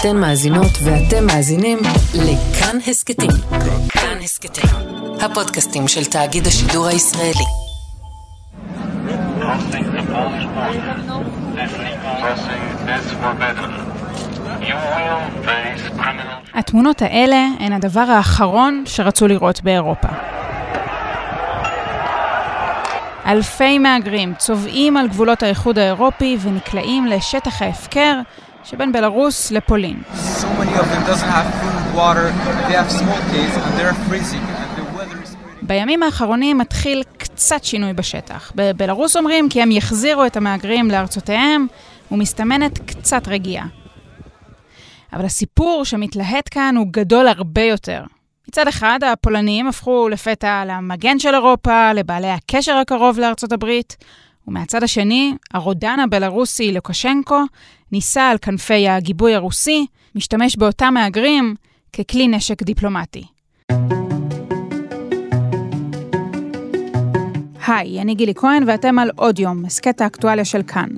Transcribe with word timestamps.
אתן 0.00 0.16
מאזינות 0.16 0.72
ואתם 0.84 1.26
מאזינים 1.26 1.78
לכאן 2.14 2.78
הסכתים. 2.86 3.30
כאן 3.88 4.18
הסכתים, 4.22 4.70
הפודקאסטים 5.20 5.88
של 5.88 6.04
תאגיד 6.04 6.46
השידור 6.46 6.86
הישראלי. 6.86 7.44
התמונות 16.54 17.02
האלה 17.02 17.46
הן 17.58 17.72
הדבר 17.72 18.00
האחרון 18.00 18.82
שרצו 18.86 19.28
לראות 19.28 19.60
באירופה. 19.62 20.08
אלפי 23.26 23.78
מהגרים 23.78 24.34
צובעים 24.34 24.96
על 24.96 25.08
גבולות 25.08 25.42
האיחוד 25.42 25.78
האירופי 25.78 26.36
ונקלעים 26.42 27.06
לשטח 27.06 27.62
ההפקר 27.62 28.20
שבין 28.66 28.92
בלרוס 28.92 29.50
לפולין. 29.50 30.02
בימים 35.62 36.02
האחרונים 36.02 36.58
מתחיל 36.58 37.02
קצת 37.16 37.64
שינוי 37.64 37.92
בשטח. 37.92 38.52
בבלרוס 38.54 39.16
אומרים 39.16 39.48
כי 39.48 39.62
הם 39.62 39.70
יחזירו 39.70 40.26
את 40.26 40.36
המהגרים 40.36 40.90
לארצותיהם 40.90 41.66
ומסתמנת 42.10 42.78
קצת 42.78 43.28
רגיעה. 43.28 43.66
אבל 45.12 45.24
הסיפור 45.24 45.84
שמתלהט 45.84 46.48
כאן 46.50 46.74
הוא 46.76 46.86
גדול 46.90 47.28
הרבה 47.28 47.62
יותר. 47.62 48.04
מצד 48.48 48.68
אחד, 48.68 48.98
הפולנים 49.12 49.68
הפכו 49.68 50.08
לפתע 50.08 50.62
למגן 50.66 51.18
של 51.18 51.34
אירופה, 51.34 51.92
לבעלי 51.92 52.30
הקשר 52.30 52.76
הקרוב 52.76 53.18
לארצות 53.18 53.52
הברית, 53.52 53.96
ומהצד 54.48 54.82
השני, 54.82 55.34
הרודן 55.54 56.00
הבלארוסי 56.00 56.72
לוקשנקו 56.72 57.42
ניסה 57.92 58.30
על 58.30 58.38
כנפי 58.38 58.88
הגיבוי 58.88 59.34
הרוסי, 59.34 59.86
משתמש 60.14 60.56
באותם 60.56 60.94
מהגרים 60.94 61.54
ככלי 61.92 62.28
נשק 62.28 62.62
דיפלומטי. 62.62 63.24
היי, 67.66 68.00
אני 68.00 68.14
גילי 68.14 68.34
כהן 68.34 68.62
ואתם 68.66 68.98
על 68.98 69.10
עוד 69.16 69.38
יום, 69.38 69.64
הסכת 69.64 70.00
האקטואליה 70.00 70.44
של 70.44 70.62
כאן. 70.62 70.88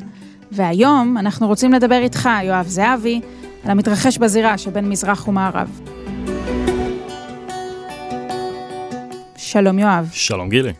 והיום 0.52 1.19
אנחנו 1.19 1.46
רוצים 1.46 1.72
לדבר 1.72 1.98
איתך, 2.02 2.28
יואב 2.42 2.66
זהבי, 2.66 3.20
על 3.64 3.70
המתרחש 3.70 4.19
בזירה 4.19 4.58
שבין 4.58 4.88
מזרח 4.88 5.28
ומערב. 5.28 5.80
שלום 9.36 9.78
יואב. 9.78 10.10
שלום 10.12 10.48
גילי. 10.48 10.72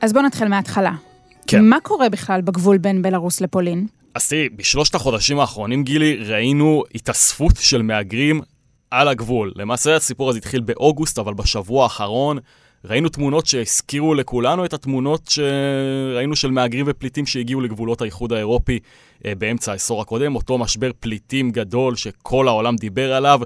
אז 0.00 0.12
בוא 0.12 0.22
נתחיל 0.22 0.48
מההתחלה. 0.48 1.07
כן. 1.48 1.64
מה 1.64 1.80
קורה 1.82 2.08
בכלל 2.08 2.40
בגבול 2.40 2.78
בין 2.78 3.02
בלרוס 3.02 3.40
לפולין? 3.40 3.86
אז 4.14 4.28
תראי, 4.28 4.48
בשלושת 4.48 4.94
החודשים 4.94 5.40
האחרונים, 5.40 5.84
גילי, 5.84 6.16
ראינו 6.16 6.84
התאספות 6.94 7.56
של 7.60 7.82
מהגרים 7.82 8.40
על 8.90 9.08
הגבול. 9.08 9.52
למעשה 9.56 9.96
הסיפור 9.96 10.30
הזה 10.30 10.38
התחיל 10.38 10.60
באוגוסט, 10.60 11.18
אבל 11.18 11.34
בשבוע 11.34 11.82
האחרון 11.82 12.38
ראינו 12.84 13.08
תמונות 13.08 13.46
שהזכירו 13.46 14.14
לכולנו 14.14 14.64
את 14.64 14.72
התמונות 14.72 15.28
שראינו 15.28 16.36
של 16.36 16.50
מהגרים 16.50 16.86
ופליטים 16.88 17.26
שהגיעו 17.26 17.60
לגבולות 17.60 18.00
האיחוד 18.00 18.32
האירופי 18.32 18.78
אה, 19.26 19.34
באמצע 19.34 19.72
העשור 19.72 20.00
הקודם, 20.00 20.34
אותו 20.34 20.58
משבר 20.58 20.90
פליטים 21.00 21.50
גדול 21.50 21.96
שכל 21.96 22.48
העולם 22.48 22.76
דיבר 22.76 23.12
עליו. 23.12 23.40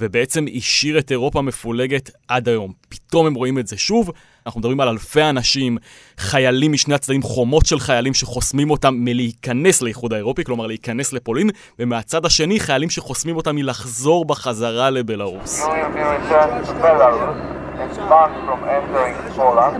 ובעצם 0.00 0.44
השאיר 0.56 0.98
את 0.98 1.10
אירופה 1.10 1.42
מפולגת 1.42 2.10
עד 2.28 2.48
היום. 2.48 2.72
פתאום 2.88 3.26
הם 3.26 3.34
רואים 3.34 3.58
את 3.58 3.66
זה 3.66 3.76
שוב, 3.76 4.10
אנחנו 4.46 4.60
מדברים 4.60 4.80
על 4.80 4.88
אלפי 4.88 5.22
אנשים, 5.22 5.78
חיילים 6.18 6.72
משני 6.72 6.94
הצדדים, 6.94 7.22
חומות 7.22 7.66
של 7.66 7.78
חיילים 7.78 8.14
שחוסמים 8.14 8.70
אותם 8.70 8.94
מלהיכנס 8.98 9.82
לאיחוד 9.82 10.12
האירופי, 10.12 10.44
כלומר 10.44 10.66
להיכנס 10.66 11.12
לפולין, 11.12 11.50
ומהצד 11.78 12.26
השני 12.26 12.60
חיילים 12.60 12.90
שחוסמים 12.90 13.36
אותם 13.36 13.56
מלחזור 13.56 14.24
בחזרה 14.24 14.90
לבלארוס. 14.90 15.62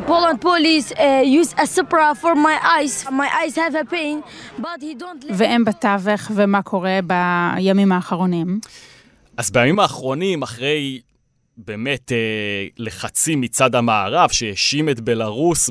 Poland 0.07 0.41
police 0.41 0.93
uh, 0.93 1.41
use 1.41 1.53
a 1.65 1.67
supra 1.67 2.15
for 2.23 2.35
my 2.35 2.57
eyes. 2.77 2.95
My 3.11 3.29
eyes 3.41 3.55
have 3.57 3.75
a 3.75 3.85
pain, 3.85 4.23
but 4.59 4.81
he 4.81 4.95
don't... 5.03 5.25
והם 5.31 5.65
בתווך, 5.65 6.31
ומה 6.35 6.63
קורה 6.63 6.99
בימים 7.07 7.93
האחרונים? 7.93 8.59
אז 9.37 9.51
בימים 9.51 9.79
האחרונים, 9.79 10.43
אחרי 10.43 11.01
באמת 11.57 12.13
אה, 12.13 12.67
לחצים 12.79 13.41
מצד 13.41 13.75
המערב, 13.75 14.31
שהאשים 14.31 14.89
את 14.89 15.01
בלארוס 15.01 15.71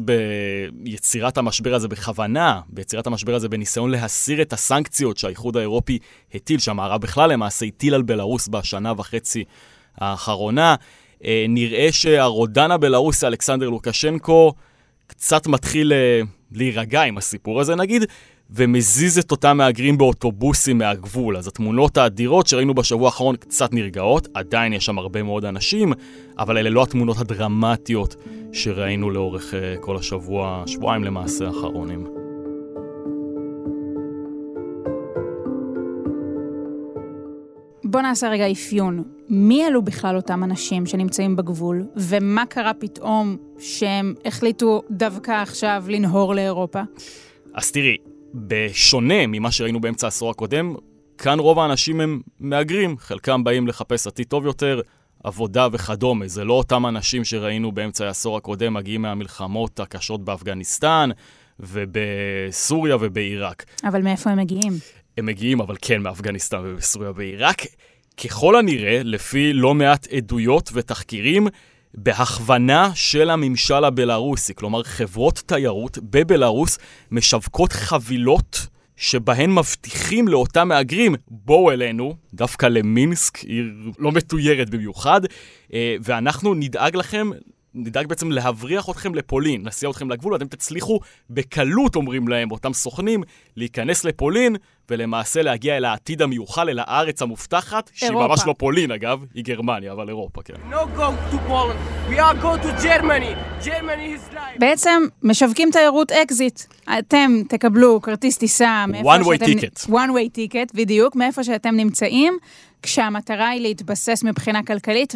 ביצירת 0.73 1.37
המשבר 1.37 1.75
הזה 1.75 1.87
בכוונה, 1.87 2.61
ביצירת 2.69 3.07
המשבר 3.07 3.35
הזה 3.35 3.49
בניסיון 3.49 3.91
להסיר 3.91 4.41
את 4.41 4.53
הסנקציות 4.53 5.17
שהאיחוד 5.17 5.57
האירופי 5.57 5.99
הטיל, 6.33 6.59
שהמערב 6.59 7.01
בכלל 7.01 7.31
למעשה 7.31 7.65
הטיל 7.65 7.93
על 7.93 8.01
בלארוס 8.01 8.47
בשנה 8.47 8.93
וחצי 8.97 9.43
האחרונה, 9.97 10.75
אה, 11.25 11.45
נראה 11.49 11.87
שהרודן 11.91 12.71
הבלארוסי, 12.71 13.27
אלכסנדר 13.27 13.69
לוקשנקו, 13.69 14.53
קצת 15.07 15.47
מתחיל 15.47 15.93
אה, 15.93 16.21
להירגע 16.51 17.01
עם 17.01 17.17
הסיפור 17.17 17.61
הזה. 17.61 17.75
נגיד, 17.75 18.03
ומזיז 18.55 19.17
את 19.17 19.31
אותם 19.31 19.57
מהגרים 19.57 19.97
באוטובוסים 19.97 20.77
מהגבול. 20.77 21.37
אז 21.37 21.47
התמונות 21.47 21.97
האדירות 21.97 22.47
שראינו 22.47 22.73
בשבוע 22.73 23.05
האחרון 23.05 23.35
קצת 23.35 23.73
נרגעות, 23.73 24.27
עדיין 24.33 24.73
יש 24.73 24.85
שם 24.85 24.99
הרבה 24.99 25.23
מאוד 25.23 25.45
אנשים, 25.45 25.93
אבל 26.39 26.57
אלה 26.57 26.69
לא 26.69 26.83
התמונות 26.83 27.17
הדרמטיות 27.17 28.15
שראינו 28.51 29.09
לאורך 29.09 29.53
uh, 29.53 29.79
כל 29.79 29.97
השבוע, 29.97 30.63
שבועיים 30.67 31.03
למעשה 31.03 31.47
האחרונים. 31.47 32.07
בוא 37.83 38.01
נעשה 38.01 38.29
רגע 38.29 38.51
אפיון. 38.51 39.03
מי 39.29 39.67
אלו 39.67 39.81
בכלל 39.81 40.15
אותם 40.15 40.43
אנשים 40.43 40.85
שנמצאים 40.85 41.35
בגבול, 41.35 41.83
ומה 41.95 42.45
קרה 42.45 42.73
פתאום 42.73 43.37
שהם 43.59 44.13
החליטו 44.25 44.81
דווקא 44.91 45.31
עכשיו 45.31 45.83
לנהור 45.87 46.35
לאירופה? 46.35 46.81
אז 47.53 47.71
תראי, 47.71 47.97
בשונה 48.33 49.27
ממה 49.27 49.51
שראינו 49.51 49.81
באמצע 49.81 50.07
העשור 50.07 50.29
הקודם, 50.29 50.75
כאן 51.17 51.39
רוב 51.39 51.59
האנשים 51.59 52.01
הם 52.01 52.21
מהגרים, 52.39 52.97
חלקם 52.97 53.43
באים 53.43 53.67
לחפש 53.67 54.07
עתיד 54.07 54.27
טוב 54.27 54.45
יותר, 54.45 54.81
עבודה 55.23 55.67
וכדומה. 55.71 56.27
זה 56.27 56.43
לא 56.43 56.53
אותם 56.53 56.85
אנשים 56.85 57.23
שראינו 57.23 57.71
באמצע 57.71 58.07
העשור 58.07 58.37
הקודם 58.37 58.73
מגיעים 58.73 59.01
מהמלחמות 59.01 59.79
הקשות 59.79 60.25
באפגניסטן 60.25 61.09
ובסוריה 61.59 62.95
ובעיראק. 62.99 63.65
אבל 63.83 64.01
מאיפה 64.01 64.29
הם 64.29 64.37
מגיעים? 64.37 64.73
הם 65.17 65.25
מגיעים, 65.25 65.61
אבל 65.61 65.75
כן, 65.81 66.01
מאפגניסטן 66.01 66.61
ובסוריה 66.63 67.09
ובעיראק. 67.09 67.61
ככל 68.23 68.55
הנראה, 68.55 69.01
לפי 69.03 69.53
לא 69.53 69.73
מעט 69.73 70.07
עדויות 70.11 70.69
ותחקירים, 70.73 71.47
בהכוונה 71.93 72.91
של 72.95 73.29
הממשל 73.29 73.83
הבלארוסי. 73.83 74.55
כלומר, 74.55 74.83
חברות 74.83 75.43
תיירות 75.45 75.97
בבלארוס 76.01 76.79
משווקות 77.11 77.73
חבילות 77.73 78.67
שבהן 78.95 79.51
מבטיחים 79.51 80.27
לאותם 80.27 80.67
מהגרים, 80.67 81.15
בואו 81.27 81.71
אלינו, 81.71 82.15
דווקא 82.33 82.65
למינסק, 82.65 83.37
עיר 83.37 83.65
לא 83.99 84.11
מתוירת 84.11 84.69
במיוחד, 84.69 85.21
אה, 85.73 85.95
ואנחנו 86.03 86.53
נדאג 86.53 86.95
לכם 86.95 87.29
נדאג 87.75 88.07
בעצם 88.07 88.31
להבריח 88.31 88.89
אתכם 88.89 89.15
לפולין, 89.15 89.63
נסיע 89.63 89.89
אתכם 89.89 90.09
לגבול, 90.09 90.33
ואתם 90.33 90.47
תצליחו 90.47 90.99
בקלות, 91.29 91.95
אומרים 91.95 92.27
להם, 92.27 92.51
אותם 92.51 92.73
סוכנים, 92.73 93.23
להיכנס 93.57 94.05
לפולין, 94.05 94.55
ולמעשה 94.89 95.41
להגיע 95.41 95.77
אל 95.77 95.85
העתיד 95.85 96.21
המיוחל, 96.21 96.69
אל 96.69 96.79
הארץ 96.79 97.21
המובטחת, 97.21 97.89
שהיא. 97.93 98.11
ממש 98.11 98.39
לא 98.45 98.55
פולין 98.57 98.91
אגב, 98.91 99.25
היא 99.33 99.43
גרמניה, 99.43 99.91
אבל 99.91 100.09
אירופה, 100.09 100.41
כן. 100.41 100.53
No 100.71 100.99
go 100.99 101.33
to 101.33 101.49
Poland. 101.49 102.09
We 102.09 102.15
are 102.15 102.43
go 102.43 102.65
to 102.65 102.83
Germany. 102.83 103.63
Germany 103.65 104.31
is 104.31 104.33
life. 104.33 104.59
בעצם 104.59 105.03
משווקים 105.23 105.69
תיירות 105.71 106.11
אקזיט. 106.11 106.61
אתם 106.99 107.31
תקבלו 107.49 108.01
כרטיס 108.01 108.37
טיסה 108.37 108.85
מאיפה 108.87 109.15
One 109.15 109.19
way 109.19 109.37
שאתם... 109.37 109.45
ticket. 109.45 109.89
one 109.89 109.89
way 109.89 110.37
ticket, 110.37 110.75
בדיוק, 110.75 111.15
מאיפה 111.15 111.43
שאתם 111.43 111.75
נמצאים, 111.75 112.37
כשהמטרה 112.81 113.49
היא 113.49 113.61
להתבסס 113.61 114.23
מבחינה 114.23 114.63
כלכלית, 114.63 115.15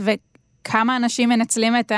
וכמה 0.67 0.95
אנשים 0.95 1.29
מנצלים 1.29 1.79
את 1.79 1.91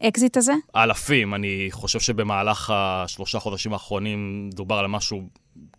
האקזיט 0.00 0.36
הזה? 0.36 0.52
אלפים, 0.76 1.34
אני 1.34 1.68
חושב 1.70 2.00
שבמהלך 2.00 2.72
השלושה 2.74 3.38
חודשים 3.38 3.72
האחרונים 3.72 4.50
דובר 4.54 4.74
על 4.78 4.86
משהו 4.86 5.22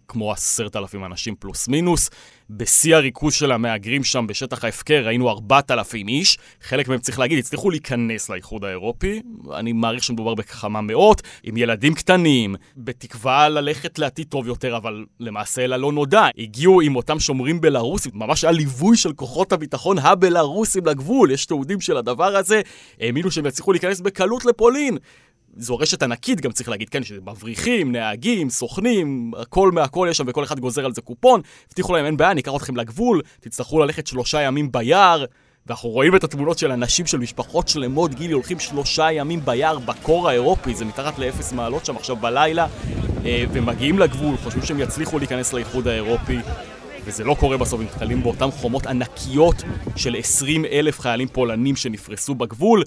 כמו 0.08 0.32
עשרת 0.32 0.76
אלפים 0.76 1.06
אנשים 1.06 1.36
פלוס 1.36 1.68
מינוס. 1.68 2.10
בשיא 2.50 2.96
הריכוז 2.96 3.34
של 3.34 3.52
המהגרים 3.52 4.04
שם 4.04 4.28
בשטח 4.28 4.64
ההפקר 4.64 5.04
ראינו 5.06 5.30
ארבעת 5.30 5.72
אלפים 5.72 6.08
איש. 6.08 6.38
חלק 6.62 6.88
מהם, 6.88 7.00
צריך 7.00 7.20
להגיד, 7.20 7.40
הצליחו 7.40 7.70
להיכנס 7.70 8.30
לאיחוד 8.30 8.66
האירופי. 8.66 9.22
אני 9.54 9.74
מעריך 9.74 10.04
שמדובר 10.04 10.36
בכמה 10.36 10.82
מאות, 10.82 11.22
עם 11.44 11.58
ילדים 11.58 11.94
קטנים, 11.94 12.56
בתקווה 12.78 13.50
ללכת 13.50 14.00
לעתיד 14.00 14.28
טוב 14.28 14.48
יותר, 14.48 14.78
אבל 14.78 15.06
למעשה 15.20 15.64
אל 15.64 15.74
הלא 15.74 15.92
נודע. 15.92 16.28
הגיעו 16.38 16.82
עם 16.82 16.96
אותם 16.96 17.20
שומרים 17.20 17.62
בלרוסים, 17.62 18.12
ממש 18.16 18.44
היה 18.44 18.52
ליווי 18.52 18.98
של 18.98 19.14
כוחות 19.14 19.52
הביטחון 19.54 20.00
הבלרוסים 20.00 20.86
לגבול. 20.86 21.32
יש 21.32 21.46
תיעודים 21.46 21.82
של 21.82 21.98
הדבר 21.98 22.36
הזה. 22.36 22.62
האמינו 23.00 23.32
שהם 23.32 23.46
יצליחו 23.46 23.72
להיכנס 23.72 24.02
בקלות 24.02 24.46
לפולין. 24.46 24.98
זו 25.58 25.78
רשת 25.78 26.04
ענקית, 26.04 26.42
גם 26.42 26.52
צריך 26.52 26.70
להגיד, 26.70 26.90
כן, 26.90 27.02
מבריחים, 27.26 27.92
נהגים, 27.92 28.50
סוכנים, 28.50 29.32
הכל 29.38 29.72
מהכל 29.72 30.08
יש 30.12 30.18
שם 30.18 30.24
וכל 30.28 30.44
אחד 30.44 30.60
גוזר 30.60 30.86
על 30.86 30.94
זה 30.94 31.02
קופון. 31.02 31.42
הבטיחו 31.68 31.94
להם, 31.94 32.06
אין 32.06 32.18
בעיה, 32.18 32.34
ניקח 32.34 32.56
אתכם 32.56 32.76
לגבול, 32.76 33.22
תצטרכו 33.40 33.80
ללכת 33.80 34.08
שלושה 34.08 34.42
ימים 34.42 34.72
ביער. 34.72 35.26
ואנחנו 35.68 35.90
רואים 35.90 36.16
את 36.16 36.24
התמונות 36.24 36.58
של 36.58 36.72
אנשים, 36.72 37.06
של 37.06 37.18
משפחות 37.18 37.68
שלמות, 37.68 38.14
גילי, 38.14 38.34
הולכים 38.34 38.60
שלושה 38.60 39.12
ימים 39.12 39.40
ביער 39.46 39.80
בקור 39.80 40.30
האירופי, 40.30 40.76
זה 40.76 40.86
מתחת 40.86 41.20
לאפס 41.20 41.54
מעלות 41.54 41.86
שם 41.86 41.96
עכשיו 41.96 42.16
בלילה, 42.16 42.68
אה, 43.26 43.44
ומגיעים 43.54 44.00
לגבול, 44.00 44.38
חושבים 44.38 44.66
שהם 44.66 44.80
יצליחו 44.80 45.20
להיכנס 45.20 45.54
לאיחוד 45.54 45.88
האירופי, 45.88 46.38
וזה 47.06 47.24
לא 47.24 47.36
קורה 47.40 47.58
בסוף, 47.58 47.80
הם 47.80 47.86
נתקלים 47.86 48.24
באותן 48.24 48.52
חומות 48.52 48.86
ענקיות 48.86 49.64
של 49.96 50.16
20 50.20 50.66
אלף 50.66 51.00
חיילים 51.00 51.28
פולנים 51.28 51.76
שנפרסו 51.76 52.36
בגבול, 52.36 52.84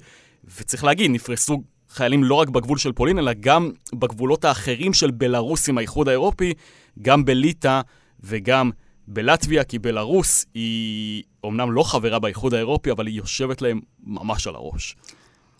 וצריך 0.57 0.83
להגיד, 0.83 1.11
נפרסו 1.11 1.61
חיילים 1.97 2.23
לא 2.23 2.35
רק 2.35 2.49
בגבול 2.49 2.77
של 2.77 2.91
פולין, 2.91 3.19
אלא 3.19 3.31
גם 3.39 3.71
בגבולות 3.93 4.45
האחרים 4.45 4.93
של 4.93 5.11
בלארוס 5.11 5.69
עם 5.69 5.77
האיחוד 5.77 6.07
האירופי, 6.07 6.53
גם 7.01 7.25
בליטא 7.25 7.81
וגם 8.23 8.71
בלטביה, 9.07 9.63
כי 9.63 9.79
בלארוס 9.79 10.45
היא 10.53 11.23
אומנם 11.43 11.71
לא 11.71 11.83
חברה 11.83 12.19
באיחוד 12.19 12.53
האירופי, 12.53 12.91
אבל 12.91 13.07
היא 13.07 13.15
יושבת 13.15 13.61
להם 13.61 13.79
ממש 14.03 14.47
על 14.47 14.55
הראש. 14.55 14.95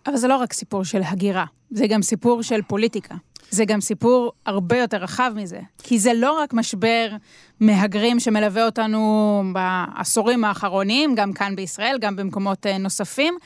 אבל 0.07 0.17
זה 0.17 0.27
לא 0.27 0.37
רק 0.37 0.53
סיפור 0.53 0.83
של 0.83 1.01
הגירה, 1.05 1.45
זה 1.71 1.87
גם 1.87 2.01
סיפור 2.01 2.43
של 2.43 2.61
פוליטיקה. 2.61 3.15
זה 3.49 3.65
גם 3.65 3.81
סיפור 3.81 4.31
הרבה 4.45 4.77
יותר 4.77 4.97
רחב 4.97 5.31
מזה. 5.35 5.59
כי 5.83 5.99
זה 5.99 6.13
לא 6.13 6.39
רק 6.39 6.53
משבר 6.53 7.09
מהגרים 7.59 8.19
שמלווה 8.19 8.65
אותנו 8.65 9.43
בעשורים 9.53 10.43
האחרונים, 10.43 11.15
גם 11.15 11.33
כאן 11.33 11.55
בישראל, 11.55 11.97
גם 12.01 12.15
במקומות 12.15 12.65
אה, 12.65 12.77
נוספים. 12.77 13.37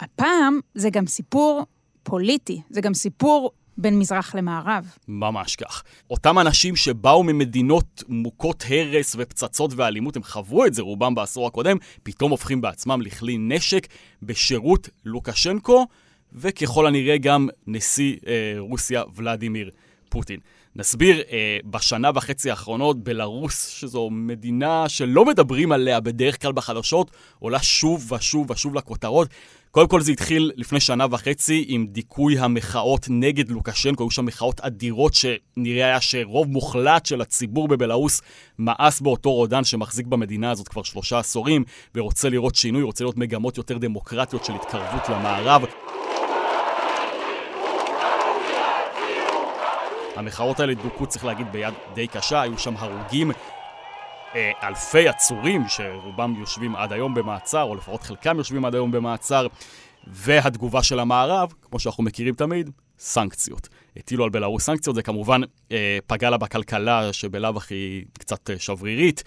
הפעם 0.00 0.60
זה 0.74 0.90
גם 0.90 1.06
סיפור 1.06 1.64
פוליטי, 2.10 2.60
זה 2.70 2.80
גם 2.80 2.94
סיפור 2.94 3.50
בין 3.78 3.98
מזרח 3.98 4.34
למערב. 4.34 4.94
ממש 5.08 5.56
כך. 5.56 5.82
אותם 6.10 6.38
אנשים 6.38 6.76
שבאו 6.76 7.22
ממדינות 7.22 8.02
מוכות 8.08 8.64
הרס 8.68 9.16
ופצצות 9.18 9.70
ואלימות, 9.76 10.16
הם 10.16 10.22
חוו 10.22 10.66
את 10.66 10.74
זה 10.74 10.82
רובם 10.82 11.14
בעשור 11.14 11.46
הקודם, 11.46 11.76
פתאום 12.02 12.30
הופכים 12.30 12.60
בעצמם 12.60 13.02
לכלי 13.02 13.36
נשק 13.38 13.86
בשירות 14.22 14.88
לוקשנקו, 15.04 15.86
וככל 16.32 16.86
הנראה 16.86 17.18
גם 17.18 17.48
נשיא 17.66 18.16
אה, 18.26 18.54
רוסיה 18.58 19.02
ולדימיר 19.16 19.70
פוטין. 20.08 20.40
נסביר, 20.76 21.22
אה, 21.32 21.58
בשנה 21.64 22.10
וחצי 22.14 22.50
האחרונות, 22.50 23.04
בלרוס, 23.04 23.68
שזו 23.68 24.08
מדינה 24.10 24.88
שלא 24.88 25.24
מדברים 25.24 25.72
עליה 25.72 26.00
בדרך 26.00 26.42
כלל 26.42 26.52
בחדשות, 26.52 27.10
עולה 27.38 27.62
שוב 27.62 28.12
ושוב 28.12 28.50
ושוב 28.50 28.74
לכותרות. 28.74 29.28
קודם 29.70 29.88
כל 29.88 30.00
זה 30.00 30.12
התחיל 30.12 30.52
לפני 30.56 30.80
שנה 30.80 31.06
וחצי 31.10 31.64
עם 31.68 31.86
דיכוי 31.86 32.38
המחאות 32.38 33.06
נגד 33.10 33.50
לוקשנקו, 33.50 34.04
היו 34.04 34.10
שם 34.10 34.24
מחאות 34.24 34.60
אדירות 34.60 35.14
שנראה 35.14 35.86
היה 35.86 36.00
שרוב 36.00 36.48
מוחלט 36.48 37.06
של 37.06 37.20
הציבור 37.20 37.68
בבלארוס 37.68 38.22
מאס 38.58 39.00
באותו 39.00 39.32
רודן 39.32 39.64
שמחזיק 39.64 40.06
במדינה 40.06 40.50
הזאת 40.50 40.68
כבר 40.68 40.82
שלושה 40.82 41.18
עשורים 41.18 41.64
ורוצה 41.94 42.28
לראות 42.28 42.54
שינוי, 42.54 42.82
רוצה 42.82 43.04
לראות 43.04 43.16
מגמות 43.16 43.56
יותר 43.56 43.78
דמוקרטיות 43.78 44.44
של 44.44 44.52
התקרבות 44.52 45.08
למערב. 45.08 45.64
המחאות 50.16 50.60
האלה 50.60 50.74
דוכאו, 50.74 51.06
צריך 51.06 51.24
להגיד, 51.24 51.52
ביד 51.52 51.74
די 51.94 52.06
קשה, 52.06 52.40
היו 52.40 52.58
שם 52.58 52.74
הרוגים, 52.76 53.30
אה, 54.34 54.50
אלפי 54.62 55.08
עצורים, 55.08 55.64
שרובם 55.68 56.34
יושבים 56.38 56.76
עד 56.76 56.92
היום 56.92 57.14
במעצר, 57.14 57.62
או 57.62 57.74
לפחות 57.74 58.02
חלקם 58.02 58.38
יושבים 58.38 58.64
עד 58.64 58.74
היום 58.74 58.90
במעצר, 58.90 59.46
והתגובה 60.06 60.82
של 60.82 61.00
המערב, 61.00 61.52
כמו 61.62 61.78
שאנחנו 61.78 62.04
מכירים 62.04 62.34
תמיד, 62.34 62.70
סנקציות. 63.00 63.68
הטילו 63.96 64.24
על 64.24 64.30
בלרוס 64.30 64.64
סנקציות, 64.64 64.96
זה 64.96 65.02
כמובן 65.02 65.40
אה, 65.72 65.98
פגע 66.06 66.30
לה 66.30 66.36
בכלכלה, 66.36 67.12
שבלאו 67.12 67.56
הכי 67.56 68.04
קצת 68.18 68.50
אה, 68.50 68.58
שברירית. 68.58 69.22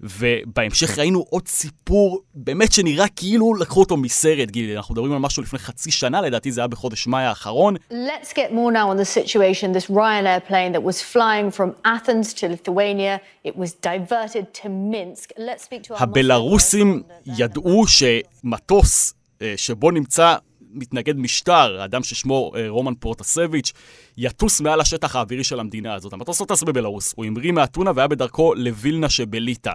ובהמשך 0.00 0.98
ראינו 0.98 1.24
עוד 1.30 1.48
סיפור, 1.48 2.20
באמת 2.34 2.72
שנראה 2.72 3.08
כאילו 3.08 3.54
לקחו 3.54 3.80
אותו 3.80 3.96
מסרט, 3.96 4.50
גילי. 4.50 4.76
אנחנו 4.76 4.94
מדברים 4.94 5.12
על 5.12 5.18
משהו 5.18 5.42
לפני 5.42 5.58
חצי 5.58 5.90
שנה, 5.90 6.20
לדעתי 6.20 6.52
זה 6.52 6.60
היה 6.60 6.68
בחודש 6.68 7.06
מאי 7.06 7.22
האחרון. 7.22 7.76
Let's 7.90 8.32
get 8.32 8.52
more 8.52 8.72
now 8.72 8.88
on 8.92 8.98
the 8.98 9.18
situation. 9.18 9.72
This 9.72 9.90
Ryanair 9.90 10.48
plane 10.48 10.72
that 10.72 10.82
was 10.82 11.02
flying 11.14 11.50
from 11.50 11.74
Athens 11.84 12.34
to 12.34 12.48
Lithuania, 12.48 13.18
it 13.44 13.56
was 13.56 13.72
diverted 13.72 14.54
to 14.62 14.68
Minsk. 14.68 15.32
Let's 15.38 15.64
speak 15.64 15.82
to 15.88 15.94
our... 15.94 16.02
הבלרוסים 16.02 17.02
ידעו 17.26 17.84
שמטוס 17.86 19.14
אה, 19.42 19.54
שבו 19.56 19.90
נמצא 19.90 20.36
מתנגד 20.72 21.18
משטר, 21.18 21.84
אדם 21.84 22.02
ששמו 22.02 22.52
אה, 22.56 22.68
רומן 22.68 22.94
פורטסביץ', 22.94 23.72
יטוס 24.16 24.60
מעל 24.60 24.80
השטח 24.80 25.16
האווירי 25.16 25.44
של 25.44 25.60
המדינה 25.60 25.94
הזאת. 25.94 26.12
המטוס 26.12 26.40
לא 26.40 26.46
טס 26.46 26.62
בבלארוס, 26.62 27.14
הוא 27.16 27.24
המריא 27.24 27.52
מאתונה 27.52 27.90
והיה 27.94 28.08
בדרכו 28.08 28.54
לווילנה 28.54 29.08
שבליטא. 29.08 29.72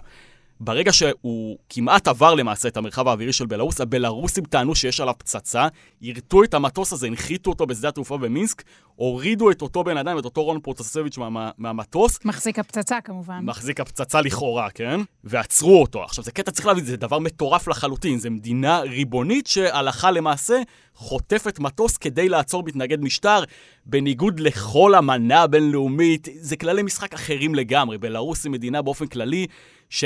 ברגע 0.60 0.94
שהוא 0.94 1.58
כמעט 1.70 2.08
עבר 2.08 2.34
למעשה 2.34 2.68
את 2.68 2.78
המרחב 2.78 3.08
האווירי 3.08 3.34
של 3.34 3.46
בלארוס, 3.46 3.82
הבלארוסים 3.82 4.44
טענו 4.44 4.76
שיש 4.76 5.00
עליו 5.00 5.14
פצצה, 5.18 5.68
יירטו 6.02 6.44
את 6.44 6.54
המטוס 6.54 6.94
הזה, 6.94 7.08
הנחיתו 7.08 7.50
אותו 7.50 7.66
בשדה 7.66 7.90
התעופה 7.90 8.18
במינסק, 8.18 8.64
הורידו 8.96 9.52
את 9.52 9.62
אותו 9.62 9.84
בן 9.84 9.98
אדם, 9.98 10.20
את 10.20 10.26
אותו 10.26 10.44
רון 10.44 10.60
פרוטסביץ' 10.60 11.18
מה, 11.18 11.52
מהמטוס. 11.58 12.20
מחזיק 12.26 12.60
הפצצה 12.60 13.02
כמובן. 13.02 13.40
מחזיק 13.44 13.80
הפצצה 13.80 14.22
לכאורה, 14.22 14.70
כן? 14.70 15.00
ועצרו 15.24 15.82
אותו. 15.82 16.04
עכשיו, 16.04 16.24
זה 16.24 16.32
קטע, 16.32 16.52
צריך 16.52 16.66
להבין, 16.66 16.86
זה 16.86 16.98
דבר 16.98 17.20
מטורף 17.20 17.68
לחלוטין. 17.68 18.20
זה 18.20 18.30
מדינה 18.30 18.80
ריבונית 18.80 19.48
שהלכה 19.48 20.12
למעשה 20.12 20.62
חוטפת 20.96 21.60
מטוס 21.60 21.98
כדי 21.98 22.30
לעצור 22.30 22.64
מתנגד 22.64 23.02
משטר, 23.02 23.44
בניגוד 23.86 24.40
לכל 24.40 24.96
אמנה 24.96 25.42
הבינלאומית. 25.42 26.28
זה 26.36 26.56
כללי 26.56 26.82
משחק 26.82 27.14
אחרים 27.14 27.56
לגמרי. 27.56 27.98
בלרוס 27.98 28.44
היא 28.44 28.52
מדינה 28.52 28.82
באופן 28.82 29.08
כללי, 29.08 29.48
ש... 29.90 30.04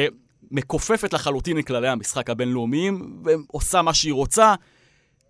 מכופפת 0.51 1.13
לחלוטין 1.13 1.59
את 1.59 1.67
כללי 1.67 1.88
המשחק 1.88 2.29
הבינלאומיים 2.29 3.23
ועושה 3.23 3.81
מה 3.81 3.94
שהיא 3.94 4.13
רוצה. 4.13 4.55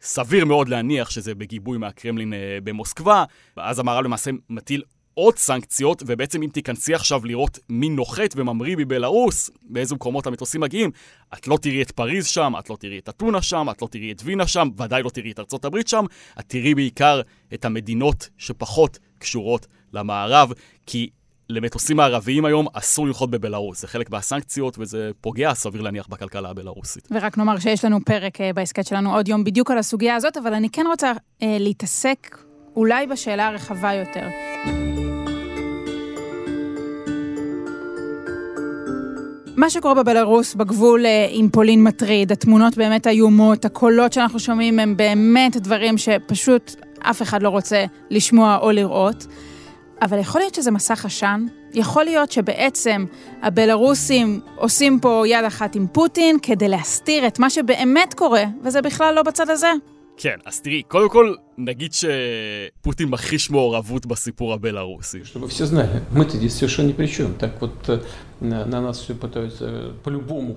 סביר 0.01 0.45
מאוד 0.45 0.69
להניח 0.69 1.09
שזה 1.09 1.35
בגיבוי 1.35 1.77
מהקרמלין 1.77 2.33
אה, 2.33 2.57
במוסקבה, 2.63 3.23
ואז 3.57 3.79
המערב 3.79 4.05
למעשה 4.05 4.31
מטיל 4.49 4.83
עוד 5.13 5.37
סנקציות, 5.37 6.03
ובעצם 6.05 6.43
אם 6.43 6.49
תיכנסי 6.49 6.93
עכשיו 6.93 7.25
לראות 7.25 7.59
מי 7.69 7.89
נוחת 7.89 8.33
וממריא 8.35 8.75
מבלארוס, 8.77 9.49
באיזה 9.61 9.95
מקומות 9.95 10.27
המטוסים 10.27 10.61
מגיעים, 10.61 10.91
את 11.33 11.47
לא 11.47 11.57
תראי 11.61 11.81
את 11.81 11.91
פריז 11.91 12.27
שם, 12.27 12.53
את 12.59 12.69
לא 12.69 12.75
תראי 12.79 12.99
את 12.99 13.09
אתונה 13.09 13.41
שם, 13.41 13.67
את 13.71 13.81
לא 13.81 13.87
תראי 13.91 14.11
את 14.11 14.21
וינה 14.23 14.47
שם, 14.47 14.69
ודאי 14.77 15.03
לא 15.03 15.09
תראי 15.09 15.31
את 15.31 15.39
ארצות 15.39 15.65
הברית 15.65 15.87
שם, 15.87 16.05
את 16.39 16.45
תראי 16.47 16.75
בעיקר 16.75 17.21
את 17.53 17.65
המדינות 17.65 18.29
שפחות 18.37 18.99
קשורות 19.19 19.67
למערב, 19.93 20.53
כי 20.85 21.09
למטוסים 21.49 21.99
הערביים 21.99 22.45
היום 22.45 22.67
אסור 22.73 23.07
לנחות 23.07 23.31
בבלארוס. 23.31 23.81
זה 23.81 23.87
חלק 23.87 24.09
מהסנקציות 24.09 24.75
וזה 24.79 25.11
פוגע, 25.21 25.53
סביר 25.53 25.81
להניח, 25.81 26.07
בכלכלה 26.07 26.49
הבלארוסית. 26.49 27.07
ורק 27.11 27.37
נאמר 27.37 27.59
שיש 27.59 27.85
לנו 27.85 27.99
פרק 28.05 28.41
אה, 28.41 28.53
בהסכת 28.53 28.85
שלנו 28.85 29.15
עוד 29.15 29.27
יום 29.27 29.43
בדיוק 29.43 29.71
על 29.71 29.77
הסוגיה 29.77 30.15
הזאת, 30.15 30.37
אבל 30.37 30.53
אני 30.53 30.69
כן 30.69 30.85
רוצה 30.87 31.11
אה, 31.41 31.57
להתעסק 31.59 32.37
אולי 32.75 33.07
בשאלה 33.07 33.47
הרחבה 33.47 33.93
יותר. 33.93 34.27
מה 39.55 39.69
שקורה 39.69 39.93
בבלארוס, 39.93 40.55
בגבול 40.55 41.05
אה, 41.05 41.27
עם 41.29 41.49
פולין 41.49 41.83
מטריד, 41.83 42.31
התמונות 42.31 42.77
באמת 42.77 43.07
איומות, 43.07 43.65
הקולות 43.65 44.13
שאנחנו 44.13 44.39
שומעים 44.39 44.79
הם 44.79 44.97
באמת 44.97 45.57
דברים 45.57 45.97
שפשוט 45.97 46.75
אף 46.99 47.21
אחד 47.21 47.43
לא 47.43 47.49
רוצה 47.49 47.85
לשמוע 48.09 48.57
או 48.61 48.71
לראות. 48.71 49.25
אבל 50.01 50.19
יכול 50.19 50.41
להיות 50.41 50.55
שזה 50.55 50.71
מסך 50.71 51.05
עשן, 51.05 51.45
יכול 51.73 52.03
להיות 52.03 52.31
שבעצם 52.31 53.05
הבלרוסים 53.41 54.41
עושים 54.55 54.99
פה 54.99 55.23
יד 55.27 55.45
אחת 55.45 55.75
עם 55.75 55.87
פוטין 55.91 56.37
כדי 56.41 56.67
להסתיר 56.67 57.27
את 57.27 57.39
מה 57.39 57.49
שבאמת 57.49 58.13
קורה, 58.13 58.43
וזה 58.63 58.81
בכלל 58.81 59.13
לא 59.13 59.23
בצד 59.23 59.49
הזה. 59.49 59.71
כן, 60.17 60.35
אז 60.45 60.61
תראי, 60.61 60.83
קודם 60.87 61.09
כל, 61.09 61.33
נגיד 61.57 61.91
שפוטין 61.93 63.09
מכחיש 63.09 63.49
מעורבות 63.49 64.05
בסיפור 64.05 64.53
הבלארוסי. 64.53 65.19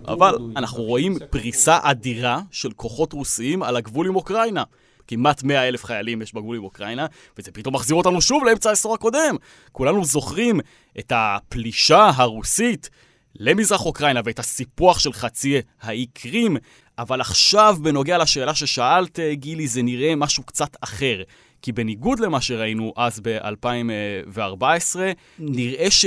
אבל 0.08 0.34
אנחנו 0.56 0.82
רואים 0.82 1.16
פריסה 1.30 1.78
אדירה 1.82 2.40
של 2.50 2.70
כוחות 2.70 3.12
רוסיים 3.12 3.62
על 3.62 3.76
הגבול 3.76 4.06
עם 4.06 4.16
אוקראינה. 4.16 4.62
כמעט 5.10 5.42
100 5.42 5.68
אלף 5.68 5.84
חיילים 5.84 6.22
יש 6.22 6.34
בגבול 6.34 6.56
עם 6.56 6.64
אוקראינה, 6.64 7.06
וזה 7.38 7.52
פתאום 7.52 7.74
מחזיר 7.74 7.96
אותנו 7.96 8.22
שוב 8.22 8.44
לאמצע 8.44 8.70
העשור 8.70 8.94
הקודם. 8.94 9.36
כולנו 9.72 10.04
זוכרים 10.04 10.60
את 10.98 11.12
הפלישה 11.14 12.10
הרוסית 12.16 12.90
למזרח 13.36 13.86
אוקראינה 13.86 14.20
ואת 14.24 14.38
הסיפוח 14.38 14.98
של 14.98 15.12
חצי 15.12 15.60
האי 15.80 16.06
קרים, 16.06 16.56
אבל 16.98 17.20
עכשיו, 17.20 17.76
בנוגע 17.82 18.18
לשאלה 18.18 18.54
ששאלת, 18.54 19.18
גילי, 19.32 19.68
זה 19.68 19.82
נראה 19.82 20.16
משהו 20.16 20.42
קצת 20.42 20.76
אחר. 20.80 21.22
כי 21.62 21.72
בניגוד 21.72 22.20
למה 22.20 22.40
שראינו 22.40 22.92
אז 22.96 23.20
ב-2014, 23.20 24.96
נראה 25.38 25.90
ש... 25.90 26.06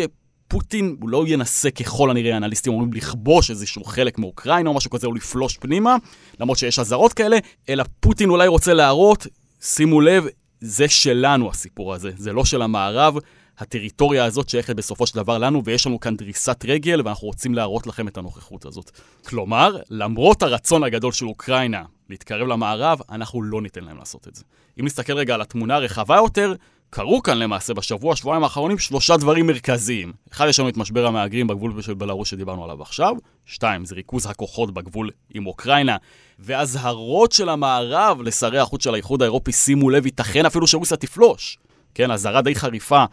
פוטין, 0.53 0.95
הוא 1.01 1.09
לא 1.09 1.23
ינסה 1.27 1.71
ככל 1.71 2.09
הנראה, 2.09 2.37
אנליסטים 2.37 2.73
אומרים 2.73 2.93
לכבוש 2.93 3.49
איזשהו 3.49 3.83
חלק 3.83 4.19
מאוקראינה 4.19 4.69
או 4.69 4.73
משהו 4.73 4.91
כזה, 4.91 5.07
או 5.07 5.13
לפלוש 5.13 5.57
פנימה, 5.57 5.95
למרות 6.39 6.57
שיש 6.57 6.79
אזהרות 6.79 7.13
כאלה, 7.13 7.37
אלא 7.69 7.83
פוטין 7.99 8.29
אולי 8.29 8.47
רוצה 8.47 8.73
להראות, 8.73 9.27
שימו 9.61 10.01
לב, 10.01 10.25
זה 10.61 10.89
שלנו 10.89 11.49
הסיפור 11.49 11.93
הזה, 11.93 12.11
זה 12.17 12.33
לא 12.33 12.45
של 12.45 12.61
המערב. 12.61 13.15
הטריטוריה 13.57 14.25
הזאת 14.25 14.49
שייכת 14.49 14.75
בסופו 14.75 15.07
של 15.07 15.15
דבר 15.15 15.37
לנו, 15.37 15.63
ויש 15.65 15.87
לנו 15.87 15.99
כאן 15.99 16.15
דריסת 16.15 16.65
רגל, 16.67 17.01
ואנחנו 17.05 17.27
רוצים 17.27 17.53
להראות 17.53 17.87
לכם 17.87 18.07
את 18.07 18.17
הנוכחות 18.17 18.65
הזאת. 18.65 18.91
כלומר, 19.25 19.77
למרות 19.89 20.43
הרצון 20.43 20.83
הגדול 20.83 21.11
של 21.11 21.25
אוקראינה 21.25 21.83
להתקרב 22.09 22.47
למערב, 22.47 22.99
אנחנו 23.09 23.41
לא 23.41 23.61
ניתן 23.61 23.83
להם 23.83 23.97
לעשות 23.97 24.27
את 24.27 24.35
זה. 24.35 24.43
אם 24.79 24.85
נסתכל 24.85 25.13
רגע 25.13 25.33
על 25.33 25.41
התמונה 25.41 25.75
הרחבה 25.75 26.15
יותר, 26.15 26.53
קרו 26.95 27.23
כאן 27.23 27.37
למעשה 27.37 27.73
בשבוע, 27.73 28.15
שבועיים 28.15 28.43
האחרונים, 28.43 28.77
שלושה 28.77 29.17
דברים 29.17 29.47
מרכזיים. 29.47 30.13
אחד, 30.31 30.47
יש 30.49 30.59
לנו 30.59 30.69
את 30.69 30.77
משבר 30.77 31.05
המהגרים 31.05 31.47
בגבול 31.47 31.81
של 31.81 31.93
בלרוס 31.93 32.27
שדיברנו 32.27 32.63
עליו 32.63 32.81
עכשיו. 32.81 33.15
שתיים, 33.45 33.85
זה 33.85 33.95
ריכוז 33.95 34.25
הכוחות 34.25 34.73
בגבול 34.73 35.09
עם 35.33 35.47
אוקראינה. 35.47 35.97
ואזהרות 36.39 37.31
של 37.31 37.49
המערב 37.49 38.21
לשרי 38.21 38.59
החוץ 38.59 38.83
של 38.83 38.93
האיחוד 38.93 39.21
האירופי, 39.21 39.51
שימו 39.51 39.89
לב, 39.89 40.05
ייתכן 40.05 40.45
אפילו 40.45 40.67
שרוסיה 40.67 40.97
תפלוש. 40.97 41.57
כן, 41.95 42.11
אזהרה 42.11 42.41
די 42.41 42.55
חריפה 42.55 43.05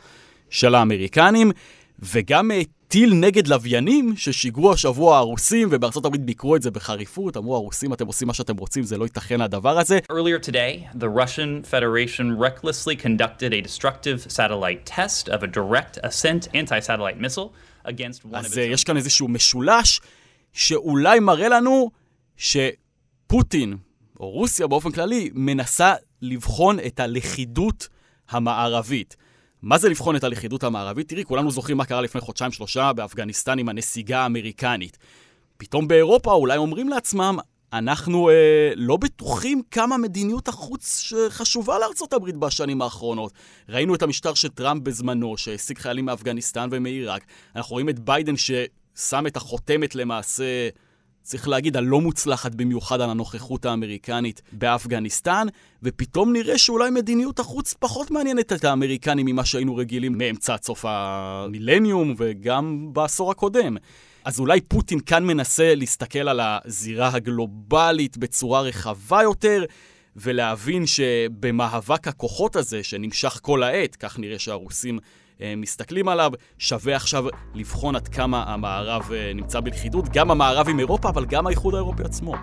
של 0.50 0.74
האמריקנים, 0.74 1.52
וגם 2.02 2.50
אה, 2.50 2.60
טיל 2.88 3.14
נגד 3.14 3.48
לוויינים 3.48 4.16
ששיגרו 4.16 4.72
השבוע 4.72 5.18
הרוסים, 5.18 5.68
ובארצות 5.70 6.04
הברית 6.04 6.24
ביקרו 6.24 6.56
את 6.56 6.62
זה 6.62 6.70
בחריפות, 6.70 7.36
אמרו 7.36 7.56
הרוסים, 7.56 7.92
אתם 7.92 8.06
עושים 8.06 8.28
מה 8.28 8.34
שאתם 8.34 8.56
רוצים, 8.56 8.82
זה 8.82 8.98
לא 8.98 9.04
ייתכן 9.04 9.40
הדבר 9.40 9.78
הזה. 9.78 9.98
Earlier 10.12 10.46
today, 10.46 10.98
the 10.98 11.08
Russian 11.08 11.62
Federation 11.70 12.38
recklessly 12.38 12.96
conducted 12.96 13.52
a 13.52 13.60
destructive 13.60 14.32
satellite 14.32 14.86
test 14.86 15.28
of 15.28 15.42
a 15.42 15.46
direct 15.46 15.98
ascent 16.02 16.48
anti-satellite 16.54 17.20
missile 17.20 17.50
against 17.84 18.24
one 18.24 18.34
of 18.34 18.36
אז 18.36 18.52
its... 18.52 18.58
אה, 18.58 18.62
יש 18.62 18.84
כאן 18.84 18.96
איזשהו 18.96 19.28
משולש 19.28 20.00
שאולי 20.52 21.20
מראה 21.20 21.48
לנו 21.48 21.90
שפוטין, 22.36 23.76
או 24.20 24.30
רוסיה 24.30 24.66
באופן 24.66 24.92
כללי, 24.92 25.30
מנסה 25.34 25.94
לבחון 26.22 26.78
את 26.86 27.00
הלכידות 27.00 27.88
המערבית. 28.30 29.16
מה 29.62 29.78
זה 29.78 29.88
לבחון 29.88 30.16
את 30.16 30.24
הלכידות 30.24 30.64
המערבית? 30.64 31.08
תראי, 31.08 31.24
כולנו 31.24 31.50
זוכרים 31.50 31.76
מה 31.76 31.84
קרה 31.84 32.00
לפני 32.00 32.20
חודשיים-שלושה 32.20 32.92
באפגניסטן 32.92 33.58
עם 33.58 33.68
הנסיגה 33.68 34.20
האמריקנית. 34.20 34.98
פתאום 35.56 35.88
באירופה 35.88 36.32
אולי 36.32 36.56
אומרים 36.56 36.88
לעצמם, 36.88 37.38
אנחנו 37.72 38.30
אה, 38.30 38.72
לא 38.76 38.96
בטוחים 38.96 39.62
כמה 39.70 39.96
מדיניות 39.96 40.48
החוץ 40.48 41.12
חשובה 41.28 41.78
לארצות 41.78 42.12
הברית 42.12 42.36
בשנים 42.36 42.82
האחרונות. 42.82 43.32
ראינו 43.68 43.94
את 43.94 44.02
המשטר 44.02 44.34
של 44.34 44.48
טראמפ 44.48 44.82
בזמנו, 44.82 45.36
שהשיג 45.36 45.78
חיילים 45.78 46.04
מאפגניסטן 46.04 46.68
ומעיראק. 46.72 47.24
אנחנו 47.56 47.72
רואים 47.72 47.88
את 47.88 47.98
ביידן 47.98 48.34
ששם 48.36 49.26
את 49.26 49.36
החותמת 49.36 49.94
למעשה, 49.94 50.68
צריך 51.22 51.48
להגיד, 51.48 51.76
הלא 51.76 52.00
מוצלחת 52.00 52.54
במיוחד 52.54 53.00
על 53.00 53.10
הנוכחות 53.10 53.64
האמריקנית 53.64 54.42
באפגניסטן, 54.52 55.46
ופתאום 55.82 56.32
נראה 56.32 56.58
שאולי 56.58 56.90
מדיניות 56.90 57.38
החוץ 57.38 57.74
פחות 57.74 58.10
מעניינת 58.10 58.52
את 58.52 58.64
האמריקנים 58.64 59.26
ממה 59.26 59.44
שהיינו 59.44 59.76
רגילים 59.76 60.18
מאמצע 60.18 60.54
עד 60.54 60.62
סוף 60.62 60.84
המילניום 60.88 62.14
וגם 62.18 62.88
בעשור 62.92 63.30
הקודם. 63.30 63.76
אז 64.24 64.40
אולי 64.40 64.60
פוטין 64.60 65.00
כאן 65.00 65.24
מנסה 65.24 65.74
להסתכל 65.74 66.28
על 66.28 66.40
הזירה 66.42 67.10
הגלובלית 67.14 68.16
בצורה 68.16 68.60
רחבה 68.60 69.22
יותר, 69.22 69.64
ולהבין 70.16 70.86
שבמאבק 70.86 72.08
הכוחות 72.08 72.56
הזה, 72.56 72.82
שנמשך 72.82 73.38
כל 73.42 73.62
העת, 73.62 73.96
כך 73.96 74.18
נראה 74.18 74.38
שהרוסים 74.38 74.98
מסתכלים 75.56 76.08
עליו, 76.08 76.32
שווה 76.58 76.96
עכשיו 76.96 77.24
לבחון 77.54 77.96
עד 77.96 78.08
כמה 78.08 78.44
המערב 78.46 79.10
אה, 79.12 79.32
נמצא 79.34 79.60
בלכידות, 79.60 80.08
גם 80.08 80.30
המערב 80.30 80.68
עם 80.68 80.78
אירופה, 80.78 81.08
אבל 81.08 81.24
גם 81.26 81.46
האיחוד 81.46 81.74
האירופי 81.74 82.02
עצמו. 82.02 82.34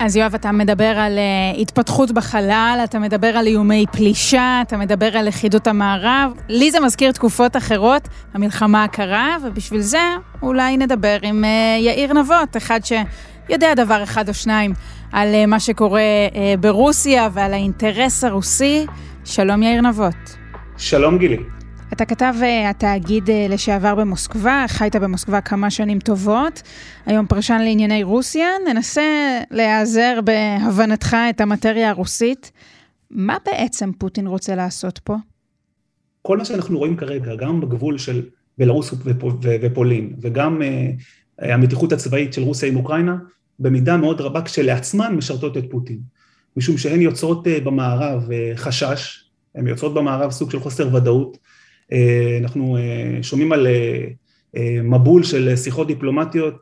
אז 0.00 0.16
יואב, 0.16 0.34
אתה 0.34 0.52
מדבר 0.52 0.98
על 0.98 1.18
uh, 1.18 1.60
התפתחות 1.60 2.12
בחלל, 2.12 2.80
אתה 2.84 2.98
מדבר 2.98 3.26
על 3.26 3.46
איומי 3.46 3.86
פלישה, 3.92 4.62
אתה 4.62 4.76
מדבר 4.76 5.16
על 5.16 5.28
לכידות 5.28 5.66
המערב. 5.66 6.32
לי 6.48 6.70
זה 6.70 6.80
מזכיר 6.80 7.12
תקופות 7.12 7.56
אחרות, 7.56 8.08
המלחמה 8.34 8.84
הקרה, 8.84 9.36
ובשביל 9.44 9.80
זה 9.80 10.14
אולי 10.42 10.76
נדבר 10.76 11.18
עם 11.22 11.44
uh, 11.44 11.82
יאיר 11.82 12.12
נבות, 12.12 12.56
אחד 12.56 12.80
שיודע 13.48 13.74
דבר 13.74 14.02
אחד 14.02 14.28
או 14.28 14.34
שניים 14.34 14.72
על 15.12 15.34
uh, 15.34 15.46
מה 15.46 15.60
שקורה 15.60 16.00
uh, 16.30 16.60
ברוסיה 16.60 17.28
ועל 17.32 17.52
האינטרס 17.52 18.24
הרוסי. 18.24 18.86
שלום 19.24 19.62
יאיר 19.62 19.80
נבות. 19.80 20.36
שלום 20.76 21.18
גילי. 21.18 21.36
אתה 21.92 22.04
כתב 22.04 22.34
uh, 22.40 22.70
התאגיד 22.70 23.30
לשעבר 23.48 23.94
במוסקבה, 23.94 24.64
חיית 24.68 24.96
במוסקבה 24.96 25.40
כמה 25.40 25.70
שנים 25.70 25.98
טובות, 25.98 26.62
היום 27.06 27.26
פרשן 27.26 27.58
לענייני 27.58 28.02
רוסיה, 28.02 28.48
ננסה 28.68 29.38
להיעזר 29.50 30.18
בהבנתך 30.24 31.16
את 31.30 31.40
המטריה 31.40 31.90
הרוסית. 31.90 32.52
מה 33.10 33.36
בעצם 33.46 33.92
פוטין 33.98 34.26
רוצה 34.26 34.54
לעשות 34.54 34.98
פה? 34.98 35.16
כל 36.22 36.38
מה 36.38 36.44
שאנחנו 36.44 36.78
רואים 36.78 36.96
כרגע, 36.96 37.34
גם 37.36 37.60
בגבול 37.60 37.98
של 37.98 38.22
בלרוס 38.58 38.94
ופולין, 39.62 40.14
וגם 40.20 40.62
המתיחות 41.38 41.92
הצבאית 41.92 42.32
של 42.32 42.42
רוסיה 42.42 42.68
עם 42.68 42.76
אוקראינה, 42.76 43.16
במידה 43.58 43.96
מאוד 43.96 44.20
רבה 44.20 44.42
כשלעצמן 44.42 45.14
משרתות 45.16 45.56
את 45.56 45.64
פוטין. 45.70 45.98
משום 46.56 46.78
שהן 46.78 47.00
יוצרות 47.00 47.46
uh, 47.46 47.50
במערב 47.64 48.28
uh, 48.28 48.56
חשש, 48.56 49.24
הן 49.54 49.66
יוצרות 49.66 49.94
במערב 49.94 50.30
סוג 50.30 50.50
של 50.50 50.60
חוסר 50.60 50.94
ודאות, 50.94 51.38
אנחנו 52.42 52.76
שומעים 53.22 53.52
על 53.52 53.66
מבול 54.84 55.22
של 55.22 55.56
שיחות 55.56 55.86
דיפלומטיות, 55.86 56.54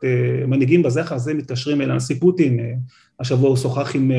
מנהיגים 0.47 0.83
בזה 0.83 1.01
אחר 1.01 1.17
זה 1.17 1.33
מתקשרים 1.33 1.81
אל 1.81 1.91
הנשיא 1.91 2.15
פוטין, 2.19 2.59
השבוע 3.19 3.49
הוא 3.49 3.57
שוחח 3.57 3.95
עם, 3.95 4.11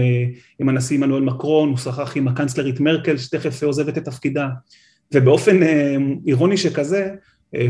עם 0.58 0.68
הנשיא 0.68 0.96
עמנואל 0.96 1.22
מקרון, 1.22 1.68
הוא 1.68 1.76
שוחח 1.76 2.16
עם 2.16 2.28
הקנצלרית 2.28 2.80
מרקל 2.80 3.16
שתכף 3.16 3.62
עוזבת 3.62 3.98
את 3.98 4.04
תפקידה, 4.04 4.48
ובאופן 5.14 5.60
אירוני 6.26 6.56
שכזה, 6.56 7.10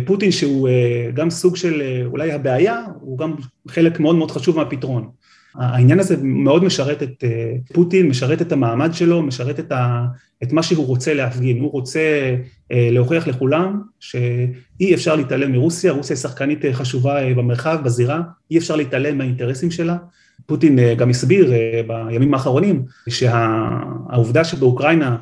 פוטין 0.04 0.30
שהוא 0.30 0.68
גם 1.14 1.30
סוג 1.30 1.56
של 1.56 1.82
אולי 2.06 2.32
הבעיה, 2.32 2.82
הוא 3.00 3.18
גם 3.18 3.34
חלק 3.68 4.00
מאוד 4.00 4.16
מאוד 4.16 4.30
חשוב 4.30 4.56
מהפתרון. 4.56 5.08
העניין 5.54 6.00
הזה 6.00 6.16
מאוד 6.22 6.64
משרת 6.64 7.02
את 7.02 7.24
פוטין, 7.72 8.08
משרת 8.08 8.42
את 8.42 8.52
המעמד 8.52 8.94
שלו, 8.94 9.22
משרת 9.22 9.60
את, 9.60 9.72
ה, 9.72 10.04
את 10.42 10.52
מה 10.52 10.62
שהוא 10.62 10.86
רוצה 10.86 11.14
להפגין, 11.14 11.60
הוא 11.60 11.72
רוצה 11.72 12.36
להוכיח 12.70 13.26
לכולם 13.26 13.82
שאי 14.00 14.94
אפשר 14.94 15.16
להתעלם 15.16 15.52
מרוסיה, 15.52 15.92
רוסיה 15.92 16.16
היא 16.16 16.20
שחקנית 16.20 16.64
חשובה 16.72 17.34
במרחב, 17.34 17.78
בזירה, 17.84 18.20
אי 18.50 18.58
אפשר 18.58 18.76
להתעלם 18.76 19.18
מהאינטרסים 19.18 19.70
שלה. 19.70 19.96
פוטין 20.46 20.78
גם 20.96 21.10
הסביר 21.10 21.52
בימים 21.86 22.34
האחרונים 22.34 22.82
שהעובדה 23.08 24.44
שבאוקראינה 24.44 25.16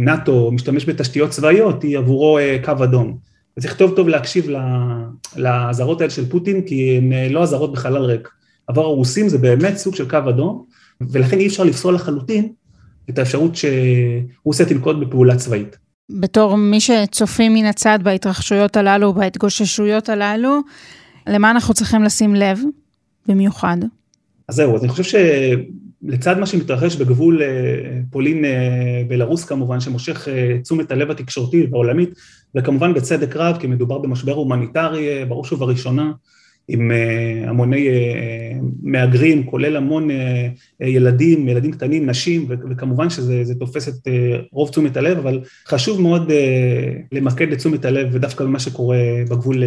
נאט"ו 0.00 0.50
משתמש 0.52 0.88
בתשתיות 0.88 1.30
צבאיות 1.30 1.82
היא 1.82 1.98
עבורו 1.98 2.38
קו 2.64 2.84
אדום. 2.84 3.27
וצריך 3.58 3.76
טוב 3.76 3.96
טוב 3.96 4.08
להקשיב 4.08 4.46
לאזהרות 5.36 6.00
האלה 6.00 6.10
של 6.10 6.30
פוטין, 6.30 6.62
כי 6.62 6.96
הן 6.96 7.32
לא 7.32 7.42
אזהרות 7.42 7.72
בחלל 7.72 8.02
ריק. 8.02 8.28
עבור 8.66 8.84
הרוסים 8.84 9.28
זה 9.28 9.38
באמת 9.38 9.76
סוג 9.76 9.94
של 9.94 10.10
קו 10.10 10.18
אדום, 10.28 10.64
ולכן 11.00 11.38
אי 11.38 11.46
אפשר 11.46 11.64
לפסול 11.64 11.94
לחלוטין 11.94 12.52
את 13.10 13.18
האפשרות 13.18 13.52
שרוסיה 13.56 14.66
תנקוט 14.66 14.96
בפעולה 14.96 15.36
צבאית. 15.36 15.76
בתור 16.10 16.56
מי 16.56 16.80
שצופים 16.80 17.54
מן 17.54 17.64
הצד 17.64 17.98
בהתרחשויות 18.02 18.76
הללו, 18.76 19.12
בהתגוששויות 19.12 20.08
הללו, 20.08 20.60
למה 21.26 21.50
אנחנו 21.50 21.74
צריכים 21.74 22.02
לשים 22.02 22.34
לב 22.34 22.58
במיוחד? 23.26 23.76
אז 24.48 24.54
זהו, 24.54 24.76
אז 24.76 24.84
אני 24.84 24.92
חושב 24.92 25.20
שלצד 26.06 26.38
מה 26.38 26.46
שמתרחש 26.46 26.96
בגבול 26.96 27.42
פולין-בלרוס 28.10 29.44
כמובן, 29.44 29.80
שמושך 29.80 30.28
תשומת 30.62 30.92
הלב 30.92 31.10
התקשורתית 31.10 31.72
והעולמית, 31.72 32.10
וכמובן 32.54 32.94
בצדק 32.94 33.36
רב, 33.36 33.56
כי 33.60 33.66
מדובר 33.66 33.98
במשבר 33.98 34.32
הומניטרי 34.32 35.24
בראש 35.24 35.52
ובראשונה, 35.52 36.12
עם 36.70 36.90
המוני 37.46 37.88
מהגרים, 38.82 39.44
כולל 39.46 39.76
המון 39.76 40.08
ילדים, 40.80 41.48
ילדים 41.48 41.72
קטנים, 41.72 42.06
נשים, 42.10 42.46
וכמובן 42.70 43.10
שזה 43.10 43.54
תופס 43.54 43.88
את 43.88 44.08
רוב 44.52 44.68
תשומת 44.68 44.96
הלב, 44.96 45.18
אבל 45.18 45.40
חשוב 45.68 46.00
מאוד 46.00 46.32
למקד 47.12 47.52
את 47.52 47.58
תשומת 47.58 47.84
הלב 47.84 48.08
ודווקא 48.12 48.44
במה 48.44 48.58
שקורה 48.58 48.98
בגבול 49.30 49.62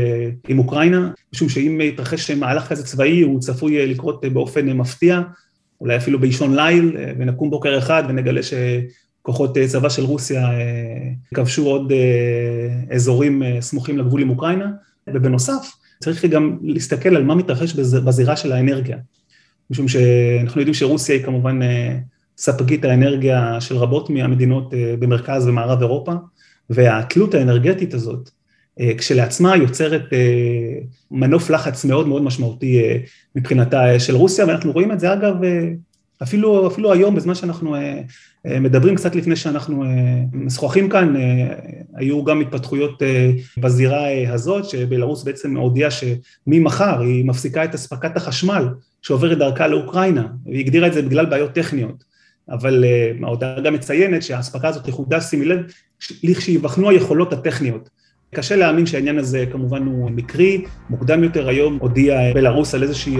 עם 0.48 0.60
אוקראינה, 0.60 1.12
משום 1.34 1.50
שאם 1.50 1.82
יתרחש 1.82 2.32
מהלך 2.32 2.68
כזה 2.68 2.84
צבאי, 2.84 3.22
הוא 3.22 3.40
צפוי 3.40 3.88
לקרות 3.88 4.26
באופן 4.34 4.70
מפתיע, 4.70 5.22
אולי 5.82 5.98
אפילו 5.98 6.20
באישון 6.20 6.56
ליל, 6.56 6.98
ונקום 7.18 7.50
בוקר 7.50 7.78
אחד 7.78 8.04
ונגלה 8.10 8.42
שכוחות 8.44 9.58
צבא 9.68 9.90
של 9.90 10.04
רוסיה 10.04 10.50
כבשו 11.34 11.66
עוד 11.66 11.92
אזורים 12.92 13.44
סמוכים 13.60 13.98
לגבול 13.98 14.22
עם 14.22 14.30
אוקראינה, 14.30 14.72
ובנוסף, 15.08 15.72
צריך 16.04 16.26
גם 16.26 16.58
להסתכל 16.62 17.16
על 17.16 17.24
מה 17.24 17.36
מתרחש 17.36 17.74
בזירה 17.74 18.36
של 18.36 18.52
האנרגיה, 18.52 18.98
משום 19.70 19.88
שאנחנו 19.88 20.62
יודעים 20.62 20.74
שרוסיה 20.74 21.16
היא 21.16 21.24
כמובן 21.24 21.60
ספקית 22.38 22.86
האנרגיה 22.86 23.62
של 23.62 23.76
רבות 23.76 24.10
מהמדינות 24.10 24.74
במרכז 25.00 25.48
ומערב 25.48 25.82
אירופה, 25.82 26.14
והתלות 26.70 27.34
האנרגטית 27.34 27.94
הזאת 27.94 28.30
כשלעצמה 28.98 29.58
יוצרת 29.58 30.04
מנוף 31.12 31.50
לחץ 31.50 31.86
מאוד 31.86 32.08
מאוד 32.08 32.22
משמעותי 32.22 32.82
מבחינתה 33.36 34.00
של 34.00 34.16
רוסיה, 34.16 34.46
ואנחנו 34.46 34.72
רואים 34.72 34.92
את 34.92 35.00
זה 35.00 35.14
אגב 35.14 35.36
אפילו, 36.24 36.68
אפילו 36.68 36.94
היום, 36.94 37.16
בזמן 37.16 37.36
שאנחנו 37.36 37.76
מדברים, 38.46 38.96
קצת 38.96 39.16
לפני 39.16 39.36
שאנחנו 39.36 39.84
משוחחים 40.34 40.90
כאן, 40.90 41.16
היו 41.96 42.24
גם 42.24 42.42
התפתחויות 42.42 43.02
בזירה 43.58 44.08
הזאת, 44.34 44.70
שבלרוס 44.70 45.24
בעצם 45.24 45.58
הודיעה 45.58 45.90
שממחר 45.92 47.02
היא 47.02 47.26
מפסיקה 47.26 47.64
את 47.64 47.76
אספקת 47.76 48.18
החשמל 48.18 48.68
שעוברת 49.02 49.38
דרכה 49.38 49.68
לאוקראינה, 49.68 50.28
והיא 50.46 50.60
הגדירה 50.60 50.88
את 50.88 50.94
זה 50.94 51.02
בגלל 51.02 51.26
בעיות 51.26 51.52
טכניות. 51.52 52.04
אבל 52.50 52.86
ההודעה 53.24 53.62
גם 53.62 53.74
מציינת 53.74 54.24
שהאספקה 54.24 54.68
הזאת 54.68 54.84
תחודש, 54.84 55.24
שימי 55.24 55.46
לב, 55.46 55.60
לכשייבחנו 56.24 56.90
היכולות 56.90 57.34
הטכניות. 57.34 57.90
קשה 58.36 58.56
להאמין 58.56 58.86
שהעניין 58.86 59.18
הזה 59.18 59.46
כמובן 59.52 59.86
הוא 59.86 60.12
מקרי, 60.12 60.66
מוקדם 60.90 61.24
יותר 61.24 61.48
היום 61.48 61.78
הודיע 61.82 62.34
בלרוס 62.34 62.76
על 62.76 62.84
איזושהי 62.84 63.18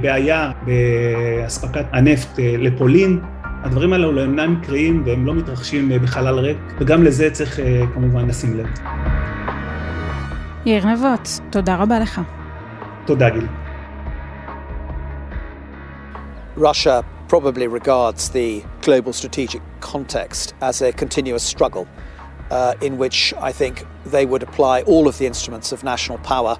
בעיה 0.00 0.52
באספקת 0.62 1.84
הנפט 1.92 2.38
לפולין, 2.38 3.20
הדברים 3.44 3.92
האלו 3.92 4.22
אינם 4.22 4.52
מקריים 4.52 5.02
והם 5.06 5.26
לא 5.26 5.34
מתרחשים 5.34 5.92
בחלל 6.02 6.38
ריק, 6.38 6.56
וגם 6.80 7.02
לזה 7.02 7.30
צריך 7.30 7.60
כמובן 7.94 8.28
לשים 8.28 8.58
לב. 8.58 8.66
יאיר 10.66 10.86
נבות, 10.86 11.40
תודה 11.50 11.76
רבה 11.76 11.98
לך. 11.98 12.20
תודה 13.06 13.30
גיל. 13.30 13.46
Russia 16.56 17.04
probably 17.28 17.66
regards 17.66 18.30
the 18.30 18.62
global 18.86 19.12
strategic 19.12 19.60
context 19.80 20.54
as 20.62 20.82
a 20.82 20.92
continuous 21.02 21.42
struggle 21.54 21.86
uh, 22.54 22.86
in 22.86 22.92
which 23.02 23.18
I 23.48 23.52
think 23.60 23.74
they 24.14 24.24
would 24.30 24.42
apply 24.48 24.76
all 24.90 25.04
of 25.10 25.14
the 25.18 25.26
instruments 25.32 25.68
of 25.74 25.78
national 25.92 26.18
power 26.32 26.54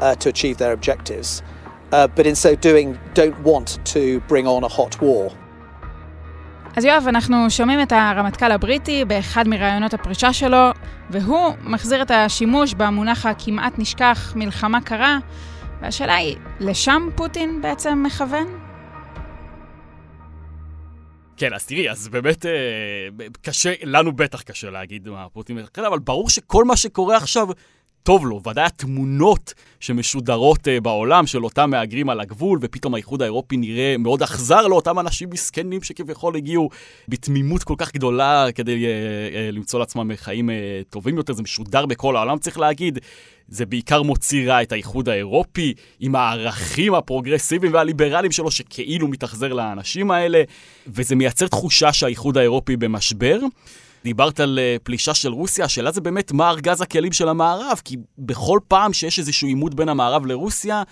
uh, 0.00 0.14
to 0.22 0.26
achieve 0.32 0.56
their 0.62 0.72
objectives, 0.78 1.28
uh, 1.92 2.08
but 2.16 2.24
in 2.30 2.34
so 2.34 2.50
doing, 2.70 2.98
don't 3.20 3.38
want 3.50 3.68
to 3.94 4.02
bring 4.32 4.46
on 4.46 4.64
a 4.64 4.72
hot 4.78 4.94
war. 5.00 5.32
אז 6.76 6.84
יואב, 6.84 7.08
אנחנו 7.08 7.50
שומעים 7.50 7.82
את 7.82 7.92
הרמטכ"ל 7.92 8.52
הבריטי 8.52 9.04
באחד 9.04 9.48
מראיונות 9.48 9.94
הפרישה 9.94 10.32
שלו, 10.32 10.70
והוא 11.10 11.54
מחזיר 11.60 12.02
את 12.02 12.10
השימוש 12.10 12.74
במונח 12.74 13.26
הכמעט 13.26 13.78
נשכח 13.78 14.32
מלחמה 14.36 14.80
קרה, 14.80 15.18
והשאלה 15.82 16.14
היא, 16.14 16.36
לשם 16.60 17.08
פוטין 17.16 17.62
בעצם 17.62 18.02
מכוון? 18.06 18.63
כן, 21.36 21.54
אז 21.54 21.66
תראי, 21.66 21.90
אז 21.90 22.08
באמת 22.08 22.46
אה, 22.46 22.52
קשה, 23.42 23.72
לנו 23.82 24.12
בטח 24.12 24.42
קשה 24.42 24.70
להגיד 24.70 25.08
מה 25.08 25.28
פוטין 25.28 25.56
מתחיל, 25.56 25.84
אבל 25.84 25.98
ברור 25.98 26.30
שכל 26.30 26.64
מה 26.64 26.76
שקורה 26.76 27.16
עכשיו 27.16 27.48
טוב 28.04 28.26
לו. 28.26 28.40
ודאי 28.48 28.64
התמונות 28.64 29.54
שמשודרות 29.80 30.58
uh, 30.58 30.80
בעולם 30.80 31.26
של 31.26 31.44
אותם 31.44 31.70
מהגרים 31.70 32.10
על 32.10 32.20
הגבול, 32.20 32.58
ופתאום 32.62 32.94
האיחוד 32.94 33.22
האירופי 33.22 33.56
נראה 33.56 33.96
מאוד 33.98 34.22
אכזר 34.22 34.66
לאותם 34.66 34.98
אנשים 34.98 35.30
מסכנים 35.30 35.82
שכביכול 35.82 36.36
הגיעו 36.36 36.70
בתמימות 37.08 37.64
כל 37.64 37.74
כך 37.78 37.94
גדולה 37.94 38.46
כדי 38.54 38.84
uh, 38.84 38.88
uh, 39.34 39.54
למצוא 39.56 39.78
לעצמם 39.78 40.10
חיים 40.16 40.50
טובים 40.90 41.16
יותר. 41.16 41.32
זה 41.32 41.42
משודר 41.42 41.86
בכל 41.86 42.16
העולם, 42.16 42.38
צריך 42.38 42.58
להגיד. 42.58 42.98
זה 43.48 43.66
בעיקר 43.66 44.02
מוציא 44.02 44.48
רע 44.48 44.62
את 44.62 44.72
האיחוד 44.72 45.08
האירופי, 45.08 45.74
עם 46.00 46.14
הערכים 46.14 46.94
הפרוגרסיביים 46.94 47.74
והליברליים 47.74 48.32
שלו, 48.32 48.50
שכאילו 48.50 49.08
מתאכזר 49.08 49.52
לאנשים 49.52 50.10
האלה, 50.10 50.42
וזה 50.86 51.16
מייצר 51.16 51.48
תחושה 51.48 51.92
שהאיחוד 51.92 52.38
האירופי 52.38 52.76
במשבר. 52.76 53.38
דיברת 54.04 54.40
על 54.40 54.58
uh, 54.58 54.82
פלישה 54.82 55.14
של 55.14 55.32
רוסיה, 55.32 55.64
השאלה 55.64 55.92
זה 55.92 56.00
באמת 56.00 56.32
מה 56.32 56.50
ארגז 56.50 56.80
הכלים 56.80 57.12
של 57.12 57.28
המערב, 57.28 57.80
כי 57.84 57.96
בכל 58.18 58.58
פעם 58.68 58.92
שיש 58.92 59.18
איזשהו 59.18 59.48
עימות 59.48 59.74
בין 59.74 59.88
המערב 59.88 60.26
לרוסיה, 60.26 60.82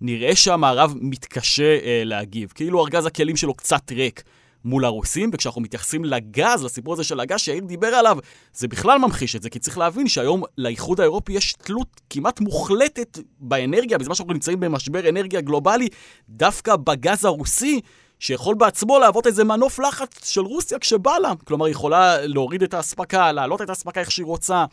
נראה 0.00 0.36
שהמערב 0.36 0.94
מתקשה 1.00 1.78
uh, 1.78 1.84
להגיב. 2.04 2.52
כאילו 2.54 2.80
ארגז 2.80 3.06
הכלים 3.06 3.36
שלו 3.36 3.54
קצת 3.54 3.92
ריק 3.92 4.22
מול 4.64 4.84
הרוסים, 4.84 5.30
וכשאנחנו 5.32 5.60
מתייחסים 5.60 6.04
לגז, 6.04 6.64
לסיפור 6.64 6.94
הזה 6.94 7.04
של 7.04 7.20
הגז 7.20 7.40
שיאיר 7.40 7.64
דיבר 7.64 7.86
עליו, 7.86 8.18
זה 8.54 8.68
בכלל 8.68 8.98
ממחיש 8.98 9.36
את 9.36 9.42
זה, 9.42 9.50
כי 9.50 9.58
צריך 9.58 9.78
להבין 9.78 10.08
שהיום 10.08 10.42
לאיחוד 10.58 11.00
האירופי 11.00 11.32
יש 11.32 11.52
תלות 11.52 12.00
כמעט 12.10 12.40
מוחלטת 12.40 13.18
באנרגיה, 13.38 13.98
בזמן 13.98 14.14
שאנחנו 14.14 14.32
נמצאים 14.32 14.60
במשבר 14.60 15.08
אנרגיה 15.08 15.40
גלובלי, 15.40 15.88
דווקא 16.28 16.76
בגז 16.76 17.24
הרוסי, 17.24 17.80
שיכול 18.22 18.54
בעצמו 18.54 18.98
להוות 18.98 19.26
איזה 19.26 19.44
מנוף 19.44 19.78
לחץ 19.78 20.30
של 20.30 20.40
רוסיה 20.40 20.78
כשבא 20.78 21.18
לה. 21.18 21.32
כלומר, 21.44 21.64
היא 21.64 21.72
יכולה 21.72 22.26
להוריד 22.26 22.62
את 22.62 22.74
האספקה, 22.74 23.32
להעלות 23.32 23.62
את 23.62 23.70
האספקה 23.70 24.00
איך 24.00 24.10
שהיא 24.10 24.26
רוצה, 24.26 24.64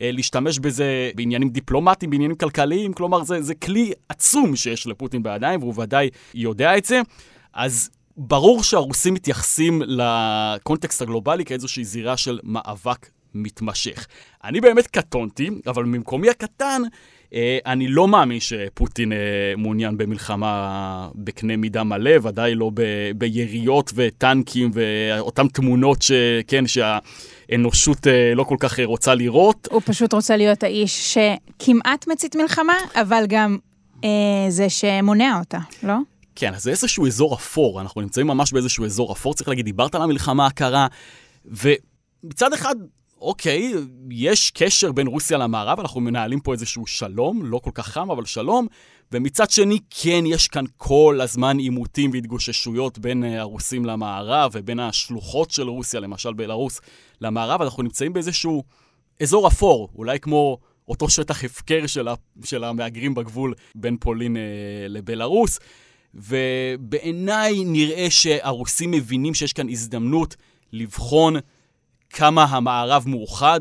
אה, 0.00 0.10
להשתמש 0.12 0.58
בזה 0.58 1.10
בעניינים 1.14 1.48
דיפלומטיים, 1.48 2.10
בעניינים 2.10 2.36
כלכליים. 2.36 2.92
כלומר, 2.92 3.24
זה, 3.24 3.42
זה 3.42 3.54
כלי 3.54 3.92
עצום 4.08 4.56
שיש 4.56 4.86
לפוטין 4.86 5.22
בידיים, 5.22 5.60
והוא 5.62 5.74
ודאי 5.82 6.10
יודע 6.34 6.78
את 6.78 6.84
זה. 6.84 7.00
אז 7.54 7.90
ברור 8.16 8.62
שהרוסים 8.62 9.14
מתייחסים 9.14 9.82
לקונטקסט 9.86 11.02
הגלובלי 11.02 11.44
כאיזושהי 11.44 11.84
זירה 11.84 12.16
של 12.16 12.38
מאבק 12.42 13.08
מתמשך. 13.34 14.06
אני 14.44 14.60
באמת 14.60 14.86
קטונתי, 14.86 15.50
אבל 15.66 15.84
ממקומי 15.84 16.30
הקטן, 16.30 16.82
אני 17.66 17.88
לא 17.88 18.08
מאמין 18.08 18.40
שפוטין 18.40 19.12
אה, 19.12 19.18
מעוניין 19.56 19.96
במלחמה 19.96 21.08
בקנה 21.14 21.56
מידה 21.56 21.84
מלא, 21.84 22.10
ודאי 22.22 22.54
לא 22.54 22.70
ב- 22.74 23.10
ביריות 23.16 23.92
וטנקים 23.94 24.70
ואותן 24.74 25.48
תמונות 25.48 26.02
שכן, 26.02 26.64
שהאנושות 26.66 28.06
אה, 28.06 28.32
לא 28.34 28.44
כל 28.44 28.56
כך 28.60 28.80
רוצה 28.84 29.14
לראות. 29.14 29.68
הוא 29.70 29.82
פשוט 29.84 30.12
רוצה 30.12 30.36
להיות 30.36 30.62
האיש 30.62 31.14
שכמעט 31.14 32.06
מצית 32.08 32.36
מלחמה, 32.36 32.76
אבל 32.94 33.24
גם 33.28 33.58
אה, 34.04 34.10
זה 34.48 34.68
שמונע 34.68 35.38
אותה, 35.38 35.58
לא? 35.82 35.94
כן, 36.34 36.54
אז 36.54 36.62
זה 36.62 36.70
איזשהו 36.70 37.06
אזור 37.06 37.34
אפור, 37.34 37.80
אנחנו 37.80 38.00
נמצאים 38.00 38.26
ממש 38.26 38.52
באיזשהו 38.52 38.84
אזור 38.84 39.12
אפור, 39.12 39.34
צריך 39.34 39.48
להגיד, 39.48 39.64
דיברת 39.64 39.94
על 39.94 40.02
המלחמה 40.02 40.46
הקרה, 40.46 40.86
ומצד 41.44 42.52
אחד 42.52 42.74
אוקיי, 43.20 43.72
יש 44.10 44.50
קשר 44.50 44.92
בין 44.92 45.06
רוסיה 45.06 45.38
למערב, 45.38 45.80
אנחנו 45.80 46.00
מנהלים 46.00 46.40
פה 46.40 46.52
איזשהו 46.52 46.86
שלום, 46.86 47.44
לא 47.44 47.58
כל 47.58 47.70
כך 47.74 47.86
חם, 47.86 48.10
אבל 48.10 48.24
שלום, 48.24 48.66
ומצד 49.12 49.50
שני, 49.50 49.78
כן, 49.90 50.24
יש 50.26 50.48
כאן 50.48 50.64
כל 50.76 51.18
הזמן 51.22 51.58
עימותים 51.58 52.10
והתגוששויות 52.12 52.98
בין 52.98 53.24
uh, 53.24 53.26
הרוסים 53.26 53.84
למערב 53.84 54.50
ובין 54.54 54.80
השלוחות 54.80 55.50
של 55.50 55.68
רוסיה, 55.68 56.00
למשל 56.00 56.32
בלרוס, 56.32 56.80
למערב. 57.20 57.62
אנחנו 57.62 57.82
נמצאים 57.82 58.12
באיזשהו 58.12 58.62
אזור 59.22 59.48
אפור, 59.48 59.88
אולי 59.94 60.20
כמו 60.20 60.58
אותו 60.88 61.08
שטח 61.08 61.44
הפקר 61.44 61.86
של, 62.44 62.64
המהגרים 62.64 63.14
בגבול 63.14 63.54
בין 63.74 63.96
פולין 63.96 64.36
uh, 64.36 64.38
לבלרוס. 64.88 65.58
ובעיניי 66.14 67.64
נראה 67.64 68.10
שהרוסים 68.10 68.90
מבינים 68.90 69.34
שיש 69.34 69.52
כאן 69.52 69.68
הזדמנות 69.68 70.36
לבחון 70.72 71.36
כמה 72.10 72.44
המערב 72.44 73.04
מאוחד, 73.06 73.60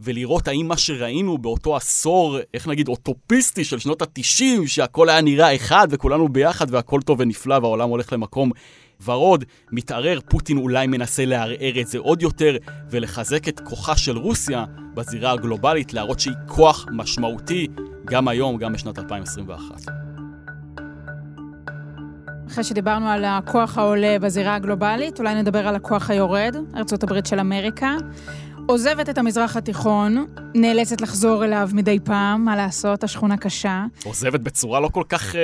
ולראות 0.00 0.48
האם 0.48 0.68
מה 0.68 0.76
שראינו 0.76 1.38
באותו 1.38 1.76
עשור, 1.76 2.38
איך 2.54 2.68
נגיד, 2.68 2.88
אוטופיסטי 2.88 3.64
של 3.64 3.78
שנות 3.78 4.02
ה-90, 4.02 4.66
שהכל 4.66 5.08
היה 5.08 5.20
נראה 5.20 5.54
אחד 5.54 5.88
וכולנו 5.90 6.28
ביחד 6.28 6.66
והכל 6.70 7.00
טוב 7.02 7.20
ונפלא 7.20 7.54
והעולם 7.54 7.88
הולך 7.88 8.12
למקום 8.12 8.50
ורוד, 9.04 9.44
מתערער, 9.72 10.18
פוטין 10.28 10.56
אולי 10.56 10.86
מנסה 10.86 11.24
לערער 11.24 11.80
את 11.80 11.86
זה 11.86 11.98
עוד 11.98 12.22
יותר 12.22 12.56
ולחזק 12.90 13.48
את 13.48 13.60
כוחה 13.60 13.96
של 13.96 14.18
רוסיה 14.18 14.64
בזירה 14.94 15.32
הגלובלית, 15.32 15.92
להראות 15.92 16.20
שהיא 16.20 16.34
כוח 16.48 16.86
משמעותי 16.92 17.66
גם 18.04 18.28
היום, 18.28 18.56
גם 18.56 18.72
בשנת 18.72 18.98
2021. 18.98 20.05
אחרי 22.48 22.64
שדיברנו 22.64 23.08
על 23.08 23.24
הכוח 23.24 23.78
העולה 23.78 24.16
בזירה 24.20 24.54
הגלובלית, 24.54 25.18
אולי 25.18 25.34
נדבר 25.34 25.68
על 25.68 25.76
הכוח 25.76 26.10
היורד, 26.10 26.56
ארצות 26.76 27.02
הברית 27.02 27.26
של 27.26 27.40
אמריקה. 27.40 27.96
עוזבת 28.66 29.08
את 29.08 29.18
המזרח 29.18 29.56
התיכון, 29.56 30.26
נאלצת 30.54 31.00
לחזור 31.00 31.44
אליו 31.44 31.70
מדי 31.72 31.98
פעם, 32.04 32.44
מה 32.44 32.56
לעשות, 32.56 33.04
השכונה 33.04 33.36
קשה. 33.36 33.84
עוזבת 34.04 34.40
בצורה 34.40 34.80
לא 34.80 34.88
כל 34.88 35.02
כך 35.08 35.36
אה, 35.36 35.40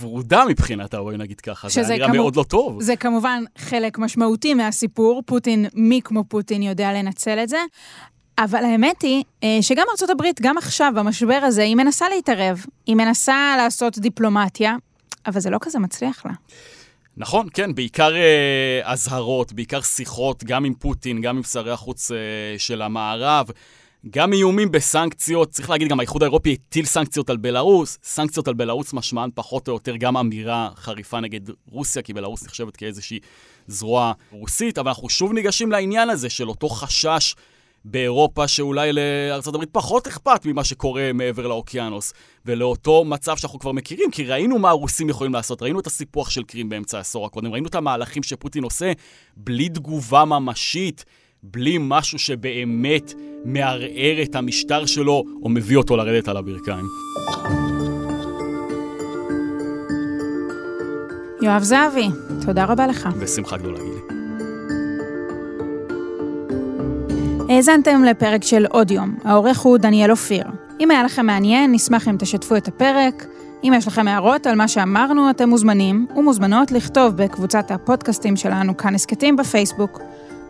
ורודה 0.00 0.44
מבחינתה, 0.48 1.00
בואי 1.00 1.16
נגיד 1.16 1.40
ככה, 1.40 1.68
זה 1.68 1.80
היה 1.80 1.96
נראה 1.96 2.06
כמו... 2.08 2.16
מאוד 2.16 2.36
לא 2.36 2.42
טוב. 2.42 2.82
זה 2.82 2.96
כמובן 2.96 3.44
חלק 3.58 3.98
משמעותי 3.98 4.54
מהסיפור, 4.54 5.22
פוטין, 5.26 5.66
מי 5.74 6.00
כמו 6.04 6.24
פוטין 6.28 6.62
יודע 6.62 6.92
לנצל 6.92 7.38
את 7.42 7.48
זה. 7.48 7.58
אבל 8.38 8.64
האמת 8.64 9.02
היא 9.02 9.24
אה, 9.44 9.58
שגם 9.60 9.84
ארצות 9.90 10.10
הברית, 10.10 10.40
גם 10.40 10.58
עכשיו, 10.58 10.92
במשבר 10.96 11.40
הזה, 11.42 11.62
היא 11.62 11.76
מנסה 11.76 12.08
להתערב. 12.08 12.64
היא 12.86 12.96
מנסה 12.96 13.54
לעשות 13.58 13.98
דיפלומטיה, 13.98 14.76
אבל 15.26 15.40
זה 15.40 15.50
לא 15.50 15.58
כזה 15.60 15.78
מצליח 15.78 16.26
לה. 16.26 16.32
נכון, 17.16 17.46
כן, 17.54 17.74
בעיקר 17.74 18.16
אה, 18.16 18.80
אזהרות, 18.84 19.52
בעיקר 19.52 19.80
שיחות, 19.80 20.44
גם 20.44 20.64
עם 20.64 20.74
פוטין, 20.74 21.20
גם 21.20 21.36
עם 21.36 21.42
שרי 21.42 21.72
החוץ 21.72 22.10
אה, 22.10 22.16
של 22.58 22.82
המערב, 22.82 23.50
גם 24.10 24.32
איומים 24.32 24.70
בסנקציות. 24.70 25.50
צריך 25.50 25.70
להגיד, 25.70 25.88
גם 25.88 25.98
האיחוד 25.98 26.22
האירופי 26.22 26.52
הטיל 26.52 26.84
סנקציות 26.84 27.30
על 27.30 27.36
בלארוס. 27.36 27.98
סנקציות 28.02 28.48
על 28.48 28.54
בלארוס 28.54 28.92
משמען 28.92 29.30
פחות 29.34 29.68
או 29.68 29.72
יותר 29.72 29.96
גם 29.96 30.16
אמירה 30.16 30.70
חריפה 30.76 31.20
נגד 31.20 31.40
רוסיה, 31.68 32.02
כי 32.02 32.12
בלארוס 32.12 32.44
נחשבת 32.44 32.76
כאיזושהי 32.76 33.18
זרוע 33.66 34.12
רוסית, 34.30 34.78
אבל 34.78 34.88
אנחנו 34.88 35.08
שוב 35.08 35.32
ניגשים 35.32 35.72
לעניין 35.72 36.10
הזה 36.10 36.30
של 36.30 36.48
אותו 36.48 36.68
חשש 36.68 37.34
באירופה 37.84 38.48
שאולי 38.48 38.90
לארצות 38.92 39.54
הברית 39.54 39.70
פחות 39.72 40.06
אכפת 40.06 40.46
ממה 40.46 40.64
שקורה 40.64 41.10
מעבר 41.14 41.46
לאוקיינוס, 41.46 42.12
ולאותו 42.46 43.04
מצב 43.04 43.36
שאנחנו 43.36 43.58
כבר 43.58 43.72
מכירים, 43.72 44.10
כי 44.10 44.24
ראינו 44.24 44.58
מה 44.58 44.70
הרוסים 44.70 45.08
יכולים 45.08 45.32
לעשות, 45.32 45.62
ראינו 45.62 45.80
את 45.80 45.86
הסיפוח 45.86 46.30
של 46.30 46.42
קרים 46.42 46.68
באמצע 46.68 46.98
העשור 46.98 47.26
הקודם, 47.26 47.52
ראינו 47.52 47.68
את 47.68 47.74
המהלכים 47.74 48.22
שפוטין 48.22 48.64
עושה 48.64 48.92
בלי 49.36 49.68
תגובה 49.68 50.24
ממשית, 50.24 51.04
בלי 51.42 51.76
משהו 51.80 52.18
שבאמת 52.18 53.14
מערער 53.44 54.22
את 54.22 54.34
המשטר 54.34 54.86
שלו 54.86 55.24
או 55.42 55.48
מביא 55.48 55.76
אותו 55.76 55.96
לרדת 55.96 56.28
על 56.28 56.36
הברכיים. 56.36 56.84
יואב 61.42 61.62
זהבי, 61.62 62.08
תודה 62.46 62.64
רבה 62.64 62.86
לך. 62.86 63.08
בשמחה 63.20 63.56
גדולה, 63.56 63.78
גילי. 63.78 64.01
האזנתם 67.56 68.04
לפרק 68.04 68.44
של 68.44 68.66
עוד 68.70 68.90
יום, 68.90 69.14
העורך 69.24 69.58
הוא 69.58 69.78
דניאל 69.78 70.10
אופיר. 70.10 70.44
אם 70.80 70.90
היה 70.90 71.02
לכם 71.02 71.26
מעניין, 71.26 71.72
נשמח 71.72 72.08
אם 72.08 72.16
תשתפו 72.18 72.56
את 72.56 72.68
הפרק. 72.68 73.26
אם 73.64 73.72
יש 73.76 73.86
לכם 73.86 74.08
הערות 74.08 74.46
על 74.46 74.54
מה 74.54 74.68
שאמרנו, 74.68 75.30
אתם 75.30 75.48
מוזמנים 75.48 76.06
ומוזמנות 76.16 76.70
לכתוב 76.72 77.16
בקבוצת 77.16 77.70
הפודקאסטים 77.70 78.36
שלנו 78.36 78.76
כאן 78.76 78.94
הסכתים 78.94 79.36
בפייסבוק. 79.36 80.00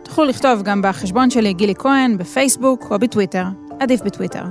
תוכלו 0.03 0.25
לכתוב 0.25 0.61
גם 0.61 0.81
בחשבון 0.81 1.29
שלי 1.29 1.53
גילי 1.53 1.75
כהן 1.75 2.17
בפייסבוק 2.17 2.87
או 2.91 2.99
בטוויטר, 2.99 3.45
עדיף 3.79 4.01
בטוויטר. 4.01 4.43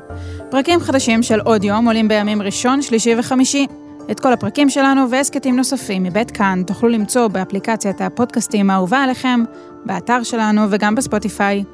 פרקים 0.50 0.80
חדשים 0.80 1.22
של 1.22 1.40
עוד 1.40 1.64
יום 1.64 1.86
עולים 1.86 2.08
בימים 2.08 2.42
ראשון, 2.42 2.82
שלישי 2.82 3.14
וחמישי. 3.18 3.66
את 4.10 4.20
כל 4.20 4.32
הפרקים 4.32 4.70
שלנו 4.70 5.10
והסכתים 5.10 5.56
נוספים 5.56 6.02
מבית 6.02 6.30
כאן 6.30 6.62
תוכלו 6.66 6.88
למצוא 6.88 7.28
באפליקציית 7.28 8.00
הפודקאסטים 8.00 8.70
האהובה 8.70 9.02
עליכם, 9.02 9.42
באתר 9.84 10.22
שלנו 10.22 10.62
וגם 10.70 10.94
בספוטיפיי. 10.94 11.64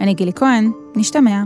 אני 0.00 0.14
גילי 0.14 0.32
כהן, 0.32 0.70
נשתמע. 0.96 1.42